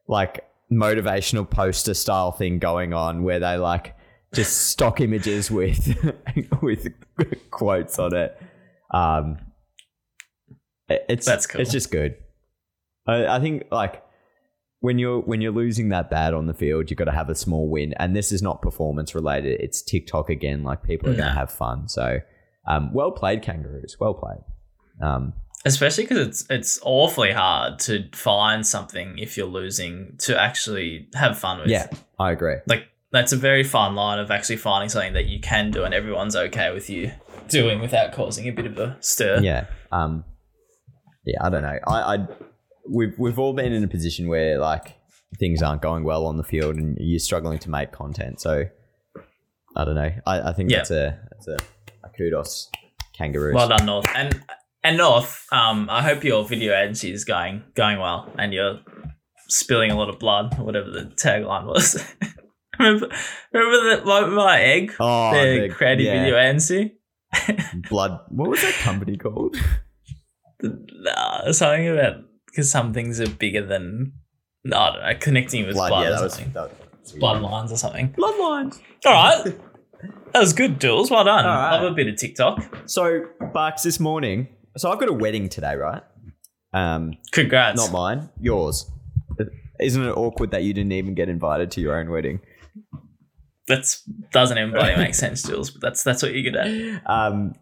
[0.07, 3.95] like motivational poster style thing going on where they like
[4.33, 5.95] just stock images with
[6.61, 6.87] with
[7.51, 8.35] quotes on it.
[8.91, 9.37] Um,
[10.89, 11.61] it- it's That's cool.
[11.61, 12.15] It's just good.
[13.07, 14.03] I, I think like
[14.79, 17.35] when you're when you're losing that bad on the field, you've got to have a
[17.35, 17.93] small win.
[17.97, 19.59] And this is not performance related.
[19.59, 20.63] It's TikTok again.
[20.63, 21.87] Like people are going to have fun.
[21.87, 22.19] So
[22.67, 23.97] um, well played, kangaroos.
[23.99, 24.43] Well played.
[25.01, 25.33] Um,
[25.65, 31.39] Especially because it's it's awfully hard to find something if you're losing to actually have
[31.39, 31.69] fun with.
[31.69, 31.87] yeah,
[32.19, 32.57] I agree.
[32.67, 35.93] Like that's a very fine line of actually finding something that you can do and
[35.93, 37.11] everyone's okay with you
[37.47, 39.39] doing without causing a bit of a stir.
[39.41, 39.65] Yeah.
[39.91, 40.23] Um,
[41.25, 41.79] yeah, I don't know.
[41.87, 42.27] I, I
[42.89, 44.95] we've we've all been in a position where like
[45.39, 48.39] things aren't going well on the field and you're struggling to make content.
[48.39, 48.65] So
[49.75, 50.11] I don't know.
[50.25, 50.77] I, I think Yeah.
[50.77, 51.57] that's a that's a,
[52.03, 52.69] a kudos
[53.13, 53.53] kangaroos.
[53.55, 54.07] Well done, North.
[54.15, 54.41] And
[54.83, 58.79] and North, um, I hope your video agency is going going well and you're
[59.47, 62.03] spilling a lot of blood, or whatever the tagline was.
[62.79, 63.09] remember
[63.53, 64.93] remember the, my, my egg?
[64.99, 66.19] Oh, the, the- creative yeah.
[66.23, 66.95] video agency?
[67.89, 68.19] blood.
[68.29, 69.55] What was that company called?
[70.61, 72.23] Nah, something about
[72.55, 74.13] because some things are bigger than
[74.65, 76.01] I don't know, connecting with blood, Blood.
[76.03, 76.53] yeah, or that was, something.
[76.53, 78.13] that was Bloodlines or something.
[78.17, 78.79] Bloodlines.
[79.05, 79.55] All right.
[80.33, 81.11] That was good, Jules.
[81.11, 81.45] Well done.
[81.45, 81.81] All right.
[81.81, 82.63] Love a bit of TikTok.
[82.85, 84.47] So, Bucks, this morning.
[84.77, 86.01] So I've got a wedding today, right?
[86.73, 87.77] Um, Congrats.
[87.77, 88.89] not mine, yours.
[89.79, 92.39] Isn't it awkward that you didn't even get invited to your own wedding?
[93.67, 93.85] That
[94.31, 95.71] doesn't even bloody make sense, Jules.
[95.71, 97.09] But that's that's what you're good at.
[97.09, 97.55] Um,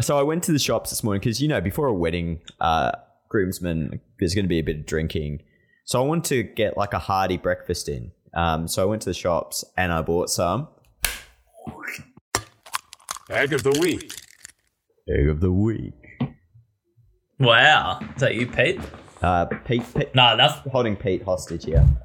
[0.00, 2.92] so I went to the shops this morning because you know before a wedding, uh,
[3.28, 5.42] groomsmen there's going to be a bit of drinking.
[5.84, 8.12] So I wanted to get like a hearty breakfast in.
[8.34, 10.68] Um, so I went to the shops and I bought some
[13.30, 14.12] Egg of the week.
[15.08, 15.92] egg of the week.
[17.38, 18.00] Wow.
[18.14, 18.80] Is that you, Pete?
[19.22, 20.72] Uh, Pete, Pete No, nothing.
[20.72, 21.86] holding Pete hostage here.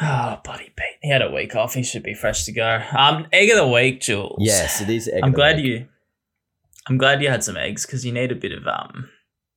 [0.00, 0.96] Oh, buddy Pete.
[1.02, 1.74] He had a week off.
[1.74, 2.82] He should be fresh to go.
[2.96, 4.36] Um, egg of the week, Jules.
[4.40, 5.06] Yes, it is.
[5.06, 5.66] Egg I'm of the glad week.
[5.66, 5.88] you.
[6.88, 9.10] I'm glad you had some eggs because you need a bit of um,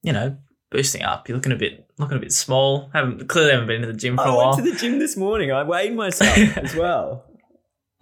[0.03, 0.37] you know,
[0.71, 1.27] boosting up.
[1.29, 2.89] You're looking a bit looking a bit small.
[2.93, 4.39] Haven't clearly haven't been to the gym for a I while.
[4.41, 5.51] I went to the gym this morning.
[5.51, 7.25] I weighed myself as well.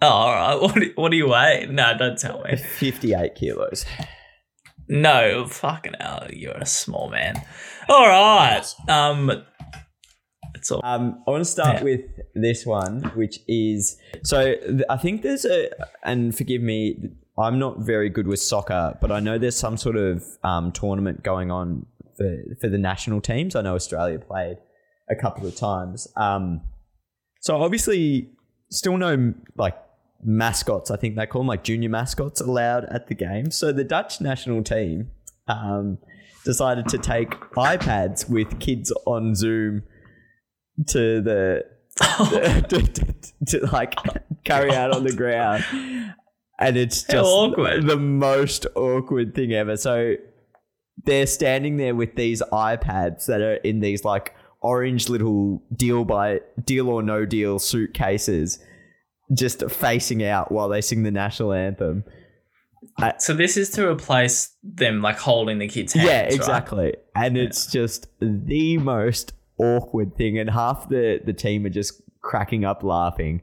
[0.02, 0.60] oh, all right.
[0.60, 1.66] What do, what do you weigh?
[1.70, 2.56] No, don't tell me.
[2.56, 3.84] Fifty-eight kilos.
[4.88, 7.36] No, fucking hell, you're a small man.
[7.88, 8.62] All right.
[8.88, 9.30] Um,
[10.54, 10.80] it's all.
[10.84, 11.82] Um, I want to start Yeah.
[11.84, 12.00] with
[12.34, 14.54] this one, which is so.
[14.56, 15.70] Th- I think there's a,
[16.02, 16.98] and forgive me,
[17.38, 21.22] I'm not very good with soccer, but I know there's some sort of um, tournament
[21.22, 23.54] going on for for the national teams.
[23.56, 24.58] I know Australia played
[25.10, 26.08] a couple of times.
[26.16, 26.60] Um,
[27.40, 28.30] so obviously,
[28.70, 29.76] still no like
[30.22, 30.90] mascots.
[30.90, 33.50] I think they call them like junior mascots allowed at the game.
[33.50, 35.10] So the Dutch national team
[35.48, 35.98] um,
[36.44, 39.82] decided to take iPads with kids on Zoom
[40.88, 41.64] to the
[42.68, 43.14] to, to-
[43.46, 43.94] to, like
[44.44, 45.64] carry out on the ground,
[46.58, 47.28] and it's just
[47.86, 49.76] the most awkward thing ever.
[49.76, 50.14] So
[51.04, 56.40] they're standing there with these iPads that are in these like orange little deal by
[56.64, 58.58] deal or no deal suitcases,
[59.32, 62.04] just facing out while they sing the national anthem.
[63.18, 66.06] So this is to replace them like holding the kids' hands.
[66.06, 66.32] yeah, right?
[66.32, 66.96] exactly.
[67.14, 72.64] And it's just the most awkward thing, and half the the team are just cracking
[72.64, 73.42] up laughing.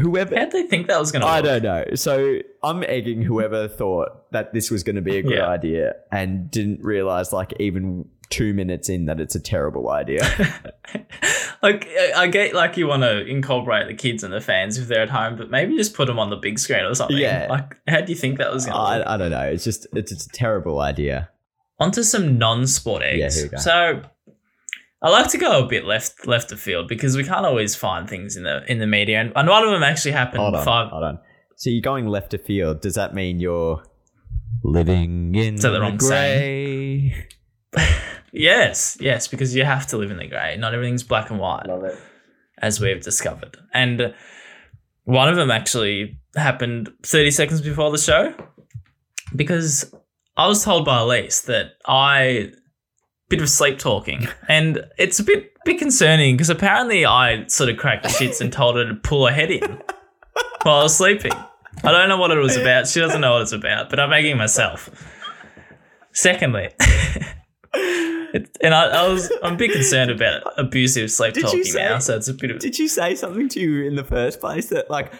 [0.00, 1.28] Whoever How'd they think that was going to?
[1.28, 1.84] I don't know.
[1.94, 5.46] So I'm egging whoever thought that this was going to be a good Yeah.
[5.46, 10.20] idea and didn't realize, like, even two minutes in, that it's a terrible idea.
[11.62, 14.88] like I I get like you want to incorporate the kids and the fans if
[14.88, 17.16] they're at home, but maybe just put them on the big screen or something.
[17.16, 17.46] Yeah.
[17.48, 19.08] Like, how do you think that was going to?
[19.08, 19.42] I, I don't know.
[19.42, 21.28] It's just it's, it's a terrible idea.
[21.78, 23.18] Onto some non-sport eggs.
[23.36, 23.62] Yeah, here we go.
[23.62, 24.02] So
[25.02, 28.08] I like to go a bit left left of field because we can't always find
[28.08, 30.64] things in the in the media, and, and one of them actually happened Hold on,
[30.64, 30.90] five.
[30.90, 31.18] hold on.
[31.56, 32.80] So you're going left of field.
[32.80, 33.82] Does that mean you're
[34.62, 37.28] living in that the the wrong grey?
[38.32, 40.58] Yes, yes, because you have to live in the grey.
[40.58, 41.66] Not everything's black and white.
[41.66, 41.98] Love it.
[42.58, 43.56] as we've discovered.
[43.72, 44.14] And
[45.04, 48.34] one of them actually happened 30 seconds before the show
[49.34, 49.90] because
[50.36, 52.50] I was told by Elise that I
[53.28, 57.76] bit of sleep talking and it's a bit bit concerning because apparently I sort of
[57.76, 59.62] cracked the shits and told her to pull her head in
[60.62, 61.32] while I was sleeping.
[61.84, 62.86] I don't know what it was about.
[62.86, 64.88] She doesn't know what it's about, but I'm making myself.
[66.12, 66.70] Secondly,
[67.74, 71.78] it, and I, I was I'm a bit concerned about abusive sleep Did talking say-
[71.78, 74.40] now, so it's a bit of Did you say something to you in the first
[74.40, 75.12] place that like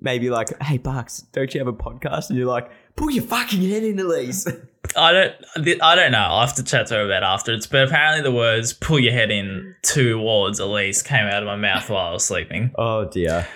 [0.00, 2.30] maybe like, hey Bucks, don't you have a podcast?
[2.30, 4.46] And you're like, pull your fucking head in, Elise.
[4.96, 5.34] I don't.
[5.82, 6.18] I don't know.
[6.18, 7.66] I'll have to chat to her about afterwards.
[7.66, 11.88] But apparently, the words "pull your head in" towards Elise came out of my mouth
[11.88, 12.72] while I was sleeping.
[12.76, 13.46] oh dear.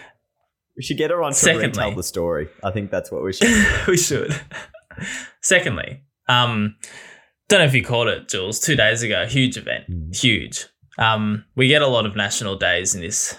[0.77, 2.49] We should get her on to Secondly- retell the story.
[2.63, 3.87] I think that's what we should.
[3.89, 4.39] we should.
[5.43, 6.77] Secondly, um,
[7.49, 8.61] don't know if you caught it, Jules.
[8.61, 10.67] Two days ago, huge event, huge.
[10.99, 13.37] Um, we get a lot of national days in this,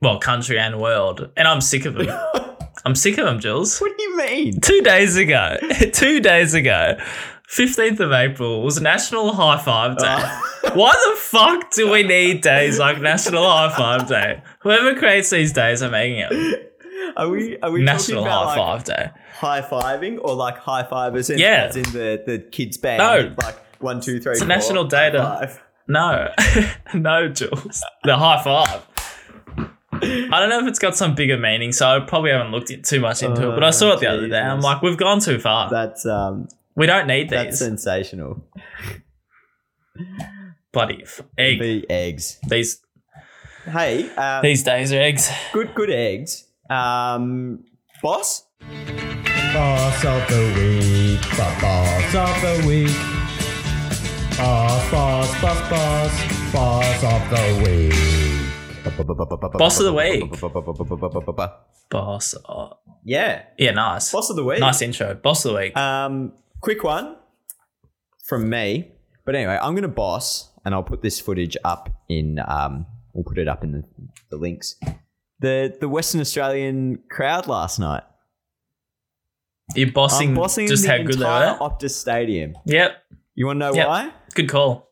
[0.00, 2.06] well, country and world, and I'm sick of them.
[2.84, 3.78] I'm sick of them, Jules.
[3.80, 4.60] what do you mean?
[4.60, 5.56] two days ago,
[5.92, 6.96] two days ago,
[7.48, 10.04] 15th of April was National High Five Day.
[10.06, 10.40] Oh.
[10.74, 14.42] Why the fuck do we need days like National High Five Day?
[14.60, 16.70] Whoever creates these days are making it
[17.16, 19.10] Are we are we National talking about High like Five Day.
[19.34, 21.66] high fiving or like high fivers in, Yeah.
[21.68, 22.98] as in the, the kids band?
[22.98, 23.34] No.
[23.44, 26.32] Like one, two, three, It's a four, national day to- No,
[26.94, 27.82] no, Jules.
[28.04, 28.82] The high five.
[30.04, 32.84] I don't know if it's got some bigger meaning, so I probably haven't looked it
[32.84, 33.54] too much into it.
[33.54, 34.38] But I saw it the other day.
[34.40, 35.70] I'm like, we've gone too far.
[35.70, 38.44] That's um we don't need that's these That's sensational.
[40.72, 41.60] bloody f- egg.
[41.60, 42.38] The eggs.
[42.48, 42.80] These
[43.66, 45.30] Hey, um, these days are eggs.
[45.52, 46.44] good good eggs.
[46.68, 47.64] Um
[48.02, 48.46] boss?
[49.52, 52.96] Boss of the week, boss of the week.
[54.36, 58.13] Boss, boss, boss, boss, boss of the week.
[59.58, 60.40] Boss of the week.
[61.90, 62.34] Boss.
[62.48, 62.72] Oh,
[63.04, 64.12] Yeah, yeah, nice.
[64.12, 64.60] boss of the week.
[64.60, 65.14] Nice intro.
[65.14, 65.76] Boss of the week.
[65.76, 67.16] Um, quick one
[68.24, 68.90] from me.
[69.24, 72.38] But anyway, I'm gonna boss, and I'll put this footage up in.
[72.46, 73.84] Um, we'll put it up in the,
[74.30, 74.76] the links.
[75.40, 78.02] The the Western Australian crowd last night.
[79.74, 81.70] You're bossing, I'm bossing just the how good they entire were.
[81.70, 82.54] Optus Stadium.
[82.66, 82.96] Yep.
[83.34, 83.88] You want to know Yep.
[83.88, 84.12] why?
[84.34, 84.90] Good call.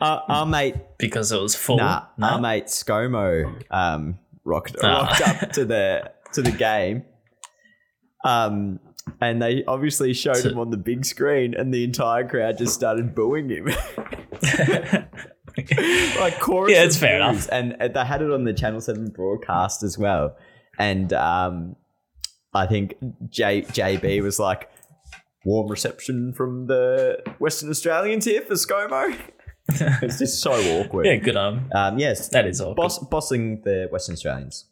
[0.00, 1.78] Uh, our mate, Because it was full.
[1.78, 2.26] nah, no?
[2.26, 5.06] our mate ScoMo um, rocked, Ah.
[5.06, 7.04] rocked up to the to the game.
[8.24, 8.78] Um,
[9.20, 12.74] and they obviously showed So- him on the big screen, and the entire crowd just
[12.74, 13.66] started booing him.
[16.20, 16.72] like chorus.
[16.72, 17.48] Yeah, it's fair enough.
[17.50, 20.36] And they had it on the Channel Seven broadcast as well.
[20.78, 21.76] And um,
[22.52, 22.94] I think
[23.30, 24.68] J- JB was like,
[25.44, 29.16] "Warm reception from the Western Australians here for ScoMo."
[30.02, 31.06] it's just so awkward.
[31.06, 31.70] yeah, good on.
[31.74, 32.76] Um, yes, That is awkward.
[32.76, 34.66] boss, bossing the Western Australians.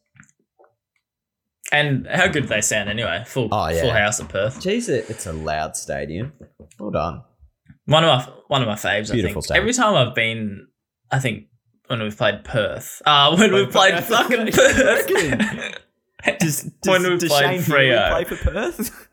[1.73, 3.25] And how good they sound anyway.
[3.27, 3.81] Full Oh, yeah.
[3.81, 4.61] full house at Perth.
[4.61, 6.33] Jeez, it- it's a loud stadium.
[6.79, 7.23] Well done.
[7.87, 9.11] One of my one of my faves.
[9.11, 9.45] I Beautiful think.
[9.47, 9.63] stadium.
[9.63, 10.69] Every time I've been,
[11.11, 11.47] I think
[11.89, 13.03] when we've played Perth.
[13.05, 14.53] Uh, when we've played fucking.
[14.53, 15.07] Perth.
[16.39, 18.11] Does, when does, we played Shane Freo.
[18.11, 19.09] Play for Perth?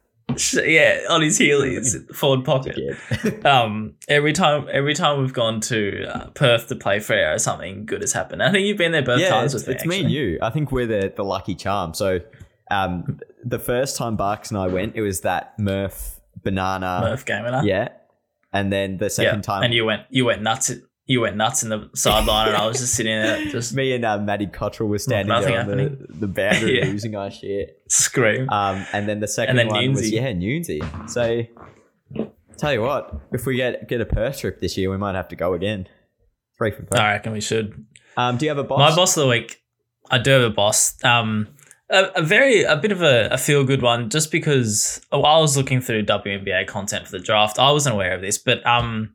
[0.53, 2.77] Yeah, on his heelys, forward pocket.
[2.77, 3.31] Yeah.
[3.51, 8.01] Um, every time, every time we've gone to uh, Perth to play Freo, something good
[8.01, 8.41] has happened.
[8.41, 9.75] I think you've been there both yeah, times it's, with me.
[9.75, 10.39] it's me and you.
[10.41, 11.93] I think we're the, the lucky charm.
[11.93, 12.19] So
[12.69, 17.01] um, the first time Barks and I went, it was that Murph banana.
[17.03, 17.89] Murph game and Yeah.
[18.53, 19.09] And then the yeah.
[19.09, 20.71] second time, and you went, you went nuts.
[21.11, 24.05] You went nuts in the sideline, and I was just sitting there, just me and
[24.05, 26.05] uh, Maddie Cottrell were standing there on the, happening.
[26.09, 26.85] the boundary Yeah.
[26.85, 27.81] losing our shit.
[27.89, 28.49] scream.
[28.49, 30.81] Um, and then the second then one was yeah, Newsy.
[31.07, 31.43] So
[32.57, 35.27] tell you what, if we get get a Perth trip this year, we might have
[35.29, 35.87] to go again.
[36.57, 36.99] Three for Perth.
[36.99, 37.85] I reckon we should.
[38.15, 38.79] Um, do you have a boss?
[38.79, 39.61] My boss of the week,
[40.09, 40.95] I do have a boss.
[41.03, 41.47] Um,
[41.89, 45.39] a, a very a bit of a, a feel good one, just because while I
[45.39, 49.13] was looking through WNBA content for the draft, I wasn't aware of this, but um,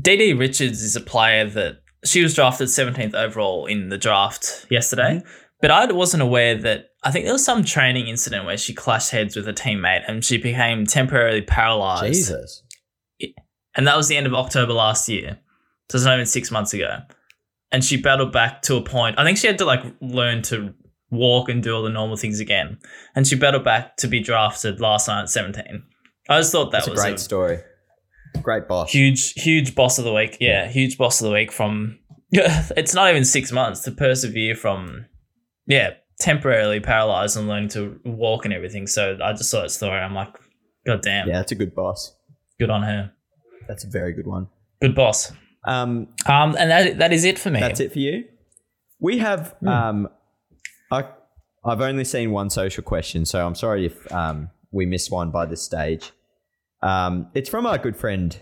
[0.00, 5.16] DiDi Richards is a player that she was drafted 17th overall in the draft yesterday,
[5.16, 5.28] mm-hmm.
[5.60, 6.86] but I wasn't aware that.
[7.04, 10.24] I think there was some training incident where she clashed heads with a teammate and
[10.24, 12.62] she became temporarily paralyzed Jesus.
[13.76, 15.38] and that was the end of October last year.
[15.90, 16.98] So it's not even six months ago.
[17.70, 19.18] And she battled back to a point.
[19.18, 20.74] I think she had to like learn to
[21.10, 22.78] walk and do all the normal things again.
[23.14, 25.82] And she battled back to be drafted last night at 17.
[26.28, 27.58] I just thought that That's a great a story.
[28.42, 28.90] Great boss.
[28.90, 30.36] huge, huge boss of the week.
[30.40, 31.98] Yeah, huge boss of the week from,
[32.32, 35.06] it's not even six months to persevere from,
[35.66, 38.86] yeah, temporarily paralyzed and learning to walk and everything.
[38.86, 39.98] So I just saw that story.
[39.98, 40.34] I'm like,
[40.86, 42.14] God damn, Yeah, that's a good boss.
[42.58, 43.12] good on her.
[43.66, 44.48] That's a very good one.
[44.80, 45.32] Good boss.
[45.66, 47.60] Um, Um, and that that is it for me.
[47.60, 48.24] that's it for you.
[49.00, 49.54] We have.
[49.66, 50.08] Um,
[50.90, 51.04] I
[51.64, 55.44] I've only seen one social question, so I'm sorry if um we missed one by
[55.46, 56.12] this stage.
[56.82, 58.36] Um, it's from our good friend,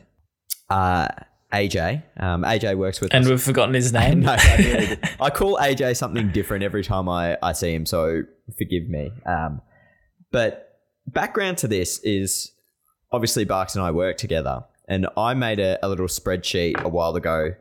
[0.69, 1.09] uh,
[1.53, 2.03] AJ.
[2.19, 3.31] Um, AJ works with And us.
[3.31, 4.21] we've forgotten his name.
[4.21, 8.23] no, I, really- I call AJ something different every time I, I see him, so
[8.59, 9.11] forgive me.
[9.25, 9.61] Um,
[10.33, 12.53] but background to this is
[13.13, 17.15] obviously Barks and I work together, and I made a, a little spreadsheet a while
[17.17, 17.55] ago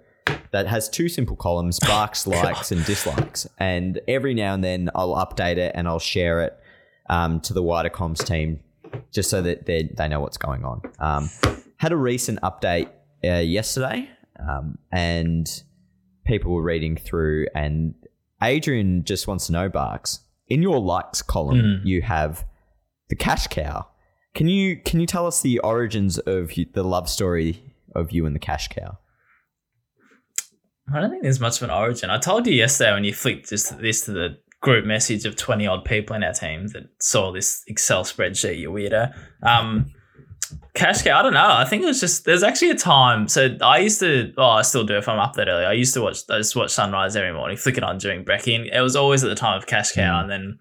[0.52, 3.48] that has two simple columns Barks likes and dislikes.
[3.60, 6.58] And every now and then I'll update it and I'll share it
[7.10, 8.60] um, to the wider comms team
[9.12, 10.82] just so that they, they know what's going on.
[11.00, 11.30] Um,
[11.78, 12.90] had a recent update
[13.24, 15.48] uh, yesterday, um, and
[16.26, 17.96] people were reading through, and
[18.42, 22.46] Adrian just wants to know, Barks, in your likes column, you have
[23.10, 23.88] the cash cow.
[24.34, 27.64] Can you can you tell us the origins of the love story
[27.96, 28.98] of you and the cash cow?
[30.94, 32.10] I don't think there's much of an origin.
[32.10, 35.68] I told you yesterday when you flicked this, this to the group message of 20
[35.68, 39.14] odd people in our team that saw this Excel spreadsheet, you weirdo.
[39.44, 39.92] Um,
[40.74, 41.48] Cash cow, I don't know.
[41.50, 43.28] I think it was just there's actually a time.
[43.28, 45.66] So I used to, oh, I still do if I'm up that early.
[45.66, 48.56] I used to watch, I just watch sunrise every morning, flick it on during brekkie.
[48.56, 50.60] And it was always at the time of cash cow, and then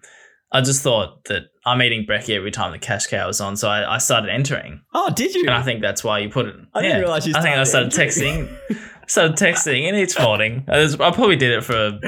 [0.51, 3.67] I just thought that I'm eating brekkie every time the cash cow was on, so
[3.67, 4.81] I, I started entering.
[4.93, 5.41] Oh, did you?
[5.41, 6.55] And I think that's why you put it.
[6.73, 8.47] I didn't realise you I think I started entering.
[8.47, 8.79] texting.
[9.07, 10.63] started texting and it's morning.
[10.67, 11.99] I, was- I probably did it for.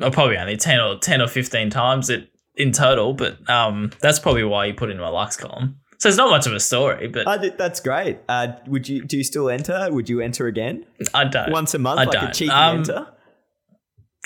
[0.00, 4.44] Probably only ten or ten or fifteen times it in total, but um, that's probably
[4.44, 5.76] why you put it in my likes column.
[5.98, 8.18] So it's not much of a story, but I that's great.
[8.28, 9.88] Uh, would you do you still enter?
[9.90, 11.50] Would you enter again I don't.
[11.52, 12.34] once a month, I like don't.
[12.34, 13.06] cheeky Um, enter?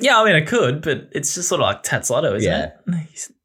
[0.00, 2.70] Yeah, I mean, I could, but it's just sort of like Tattslotto, isn't Yeah.
[2.86, 3.28] it?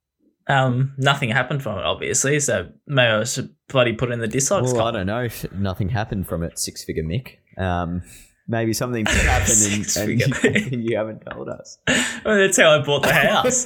[0.48, 2.40] Um, nothing happened from it, obviously.
[2.40, 5.22] So maybe I should bloody put in the dislikes Well, I don't know.
[5.26, 6.58] if Nothing happened from it.
[6.58, 7.36] Six figure Mick.
[7.56, 8.02] Um,
[8.50, 10.28] maybe something happened and, and, you,
[10.74, 11.78] and you haven't told us.
[11.88, 13.66] I mean, that's how I bought the house.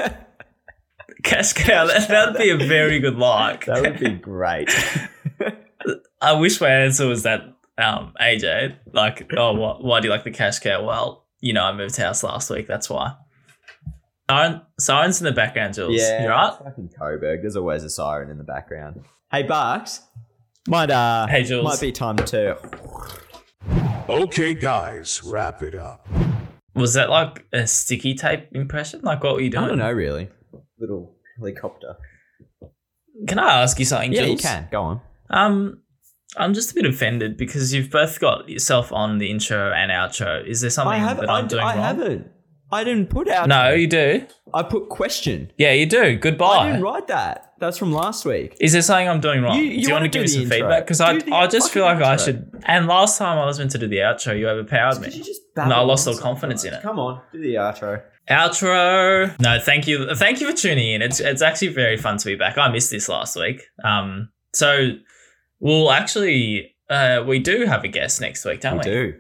[1.24, 1.88] cash cow.
[1.88, 3.66] That that'd be a very good like.
[3.66, 4.70] That would be great.
[6.22, 7.42] I wish my answer was that
[7.78, 8.76] um AJ.
[8.92, 10.84] Like, oh, what, why do you like the cash cow?
[10.86, 12.68] Well, you know, I moved house last week.
[12.68, 13.16] That's why.
[14.30, 15.96] Siren, sirens in the background, Jules.
[15.96, 16.54] yeah, you right?
[16.64, 17.42] Fucking Coburg.
[17.42, 19.04] There's always a siren in the background.
[19.32, 20.02] Hey, Bucks.
[20.68, 21.66] Might uh, Hey, Jules.
[21.66, 22.58] might be time to.
[24.10, 26.08] Okay, guys, wrap it up.
[26.76, 29.02] Was that like a sticky tape impression?
[29.02, 29.64] Like, what were you doing?
[29.64, 30.30] I don't know, really.
[30.80, 31.96] Little helicopter.
[33.28, 34.44] Can I ask you something, Yeah, Jules?
[34.44, 34.68] you can.
[34.72, 35.02] Go on.
[35.30, 35.80] Um,
[36.36, 40.46] I'm just a bit offended because you've both got yourself on the intro and outro.
[40.46, 41.18] Is there something I have.
[41.18, 41.84] that I, I'm doing I wrong?
[41.84, 42.28] haven't.
[42.74, 43.48] I didn't put out.
[43.48, 44.26] No, you do.
[44.54, 45.52] I put question.
[45.58, 46.18] Yeah, you do.
[46.18, 46.58] Goodbye.
[46.58, 47.54] I didn't write that.
[47.60, 48.58] That's from last week.
[48.60, 49.58] Is there something I'm doing wrong?
[49.58, 50.58] You- do you you want wanna give me some intro.
[50.58, 50.84] feedback?
[50.86, 52.62] Because I, I just feel like fucking I should.
[52.66, 55.08] And last time I was meant to do the outro, you overpowered me.
[55.12, 56.82] You just No, I lost all confidence in it.
[56.82, 58.02] Come on, do the outro.
[58.30, 59.40] Outro.
[59.40, 60.14] No, thank you.
[60.16, 61.02] Thank you for tuning in.
[61.02, 62.58] It's it's actually very fun to be back.
[62.58, 63.62] I missed this last week.
[63.84, 64.92] Um, so
[65.60, 68.84] we'll actually uh we do have a guest next week, don't We we?
[68.84, 69.14] do.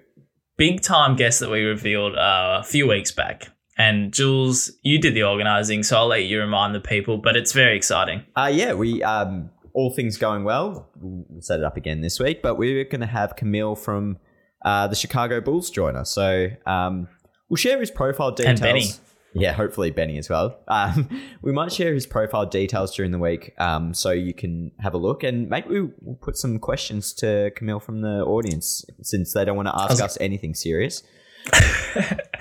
[0.57, 3.49] Big time guest that we revealed uh, a few weeks back.
[3.77, 7.17] And Jules, you did the organizing, so I'll let you remind the people.
[7.17, 8.23] But it's very exciting.
[8.35, 10.89] Uh, yeah, we um, all things going well.
[10.95, 14.17] We'll set it up again this week, but we're going to have Camille from
[14.63, 16.11] uh, the Chicago Bulls join us.
[16.11, 17.07] So um,
[17.49, 18.59] we'll share his profile details.
[18.59, 18.89] And Benny.
[19.33, 20.59] Yeah, hopefully Benny as well.
[20.67, 21.09] Um,
[21.41, 24.97] we might share his profile details during the week, um, so you can have a
[24.97, 29.55] look, and maybe we'll put some questions to Camille from the audience since they don't
[29.55, 31.03] want to ask was- us anything serious.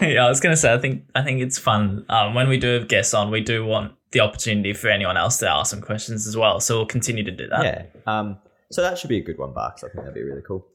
[0.00, 2.04] yeah, I was gonna say I think I think it's fun.
[2.08, 5.38] Um, when we do have guests on, we do want the opportunity for anyone else
[5.38, 6.60] to ask some questions as well.
[6.60, 7.64] So we'll continue to do that.
[7.64, 7.84] yeah.
[8.06, 8.38] Um,
[8.70, 9.82] so that should be a good one, Barks.
[9.82, 10.66] I think that'd be really cool.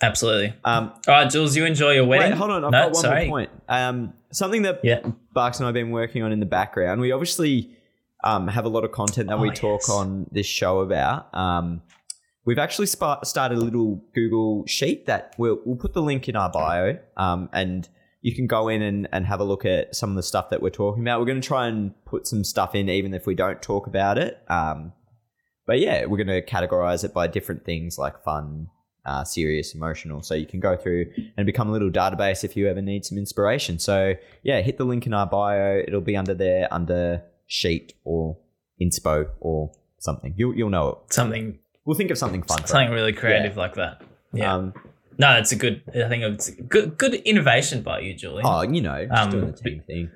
[0.00, 0.54] Absolutely.
[0.64, 2.30] Um, All right, Jules, you enjoy your wedding.
[2.30, 2.64] Wait, hold on.
[2.64, 3.26] I've no, got one sorry.
[3.26, 3.50] more point.
[3.68, 5.00] Um, something that Yeah.
[5.32, 7.00] Barks and I have been working on in the background.
[7.00, 7.76] We obviously
[8.22, 9.90] um, have a lot of content that Oh, we talk yes.
[9.90, 11.34] on this show about.
[11.34, 11.82] Um,
[12.44, 16.36] we've actually spa- started a little Google sheet that we'll, we'll put the link in
[16.36, 17.88] our bio, um, and
[18.20, 20.62] you can go in and, and have a look at some of the stuff that
[20.62, 21.18] we're talking about.
[21.20, 24.16] We're going to try and put some stuff in, even if we don't talk about
[24.18, 24.42] it.
[24.48, 24.92] Um,
[25.66, 28.68] but yeah, we're going to categorize it by different things like fun,
[29.08, 30.22] uh, serious, emotional.
[30.22, 31.02] So you can go through
[31.36, 33.78] and become a little database if you ever need some inspiration.
[33.78, 35.82] So yeah, hit the link in our bio.
[35.86, 38.36] It'll be under there under sheet or
[38.80, 40.34] inspo or something.
[40.36, 41.12] You'll you'll know it.
[41.12, 42.66] Something We'll think of something fun.
[42.66, 44.02] something really creative like that.
[44.34, 44.54] Yeah.
[44.54, 44.74] Um,
[45.20, 45.82] no, it's a good.
[46.04, 48.42] I think it's good good innovation by you, Julie.
[48.44, 50.10] oh, you know, just Um, doing the team thing.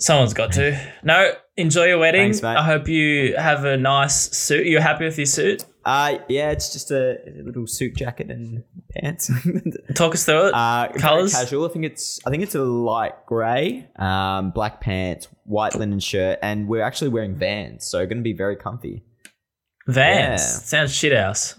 [0.00, 0.78] Someone's got to.
[1.02, 2.22] No, enjoy your wedding.
[2.32, 2.56] Thanks, mate.
[2.56, 4.66] I hope you have a nice suit.
[4.66, 5.64] You're happy with your suit?
[5.84, 8.62] Uh, yeah, it's just a, a little suit jacket and
[8.94, 9.30] pants.
[9.94, 10.54] Talk us through it.
[10.54, 11.32] Uh, Colours?
[11.32, 11.66] casual.
[11.66, 16.38] I think it's I think it's a light grey, um, black pants, white linen shirt,
[16.42, 19.02] and we're actually wearing Vans, so going to be very comfy.
[19.86, 20.40] Vans.
[20.42, 20.46] yeah.
[20.46, 21.54] Sounds shit house.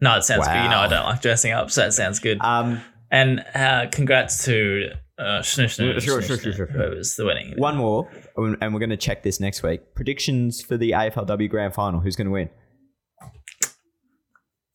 [0.00, 0.62] No, it sounds good.
[0.62, 2.38] You know, I don't like dressing up, so it sounds good.
[2.40, 2.80] Um,
[3.10, 6.66] and uh, congrats to uh, Sure, sure, sure, sure.
[6.66, 7.54] whoever's the wedding.
[7.56, 9.94] one more, and we're going to check this next week.
[9.94, 12.00] Predictions for the AFLW Grand Final.
[12.00, 12.48] Who's going to win?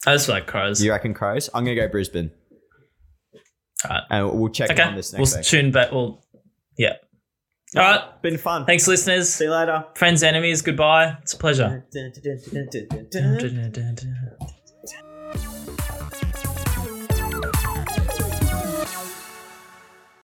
[0.07, 0.81] I just like crows.
[0.81, 1.49] You reckon Crows?
[1.53, 2.31] I'm going to go Brisbane,
[3.85, 4.03] Alright.
[4.09, 5.27] and we'll check Okay, on this next week.
[5.33, 5.45] we'll week.
[5.47, 5.91] tune back.
[5.91, 6.23] We'll,
[6.77, 6.93] yeah.
[7.75, 8.21] All right.
[8.23, 8.65] Been fun.
[8.65, 9.31] Thanks, listeners.
[9.31, 9.85] See you later.
[9.95, 11.17] Friends, enemies, goodbye.
[11.21, 11.83] It's a pleasure.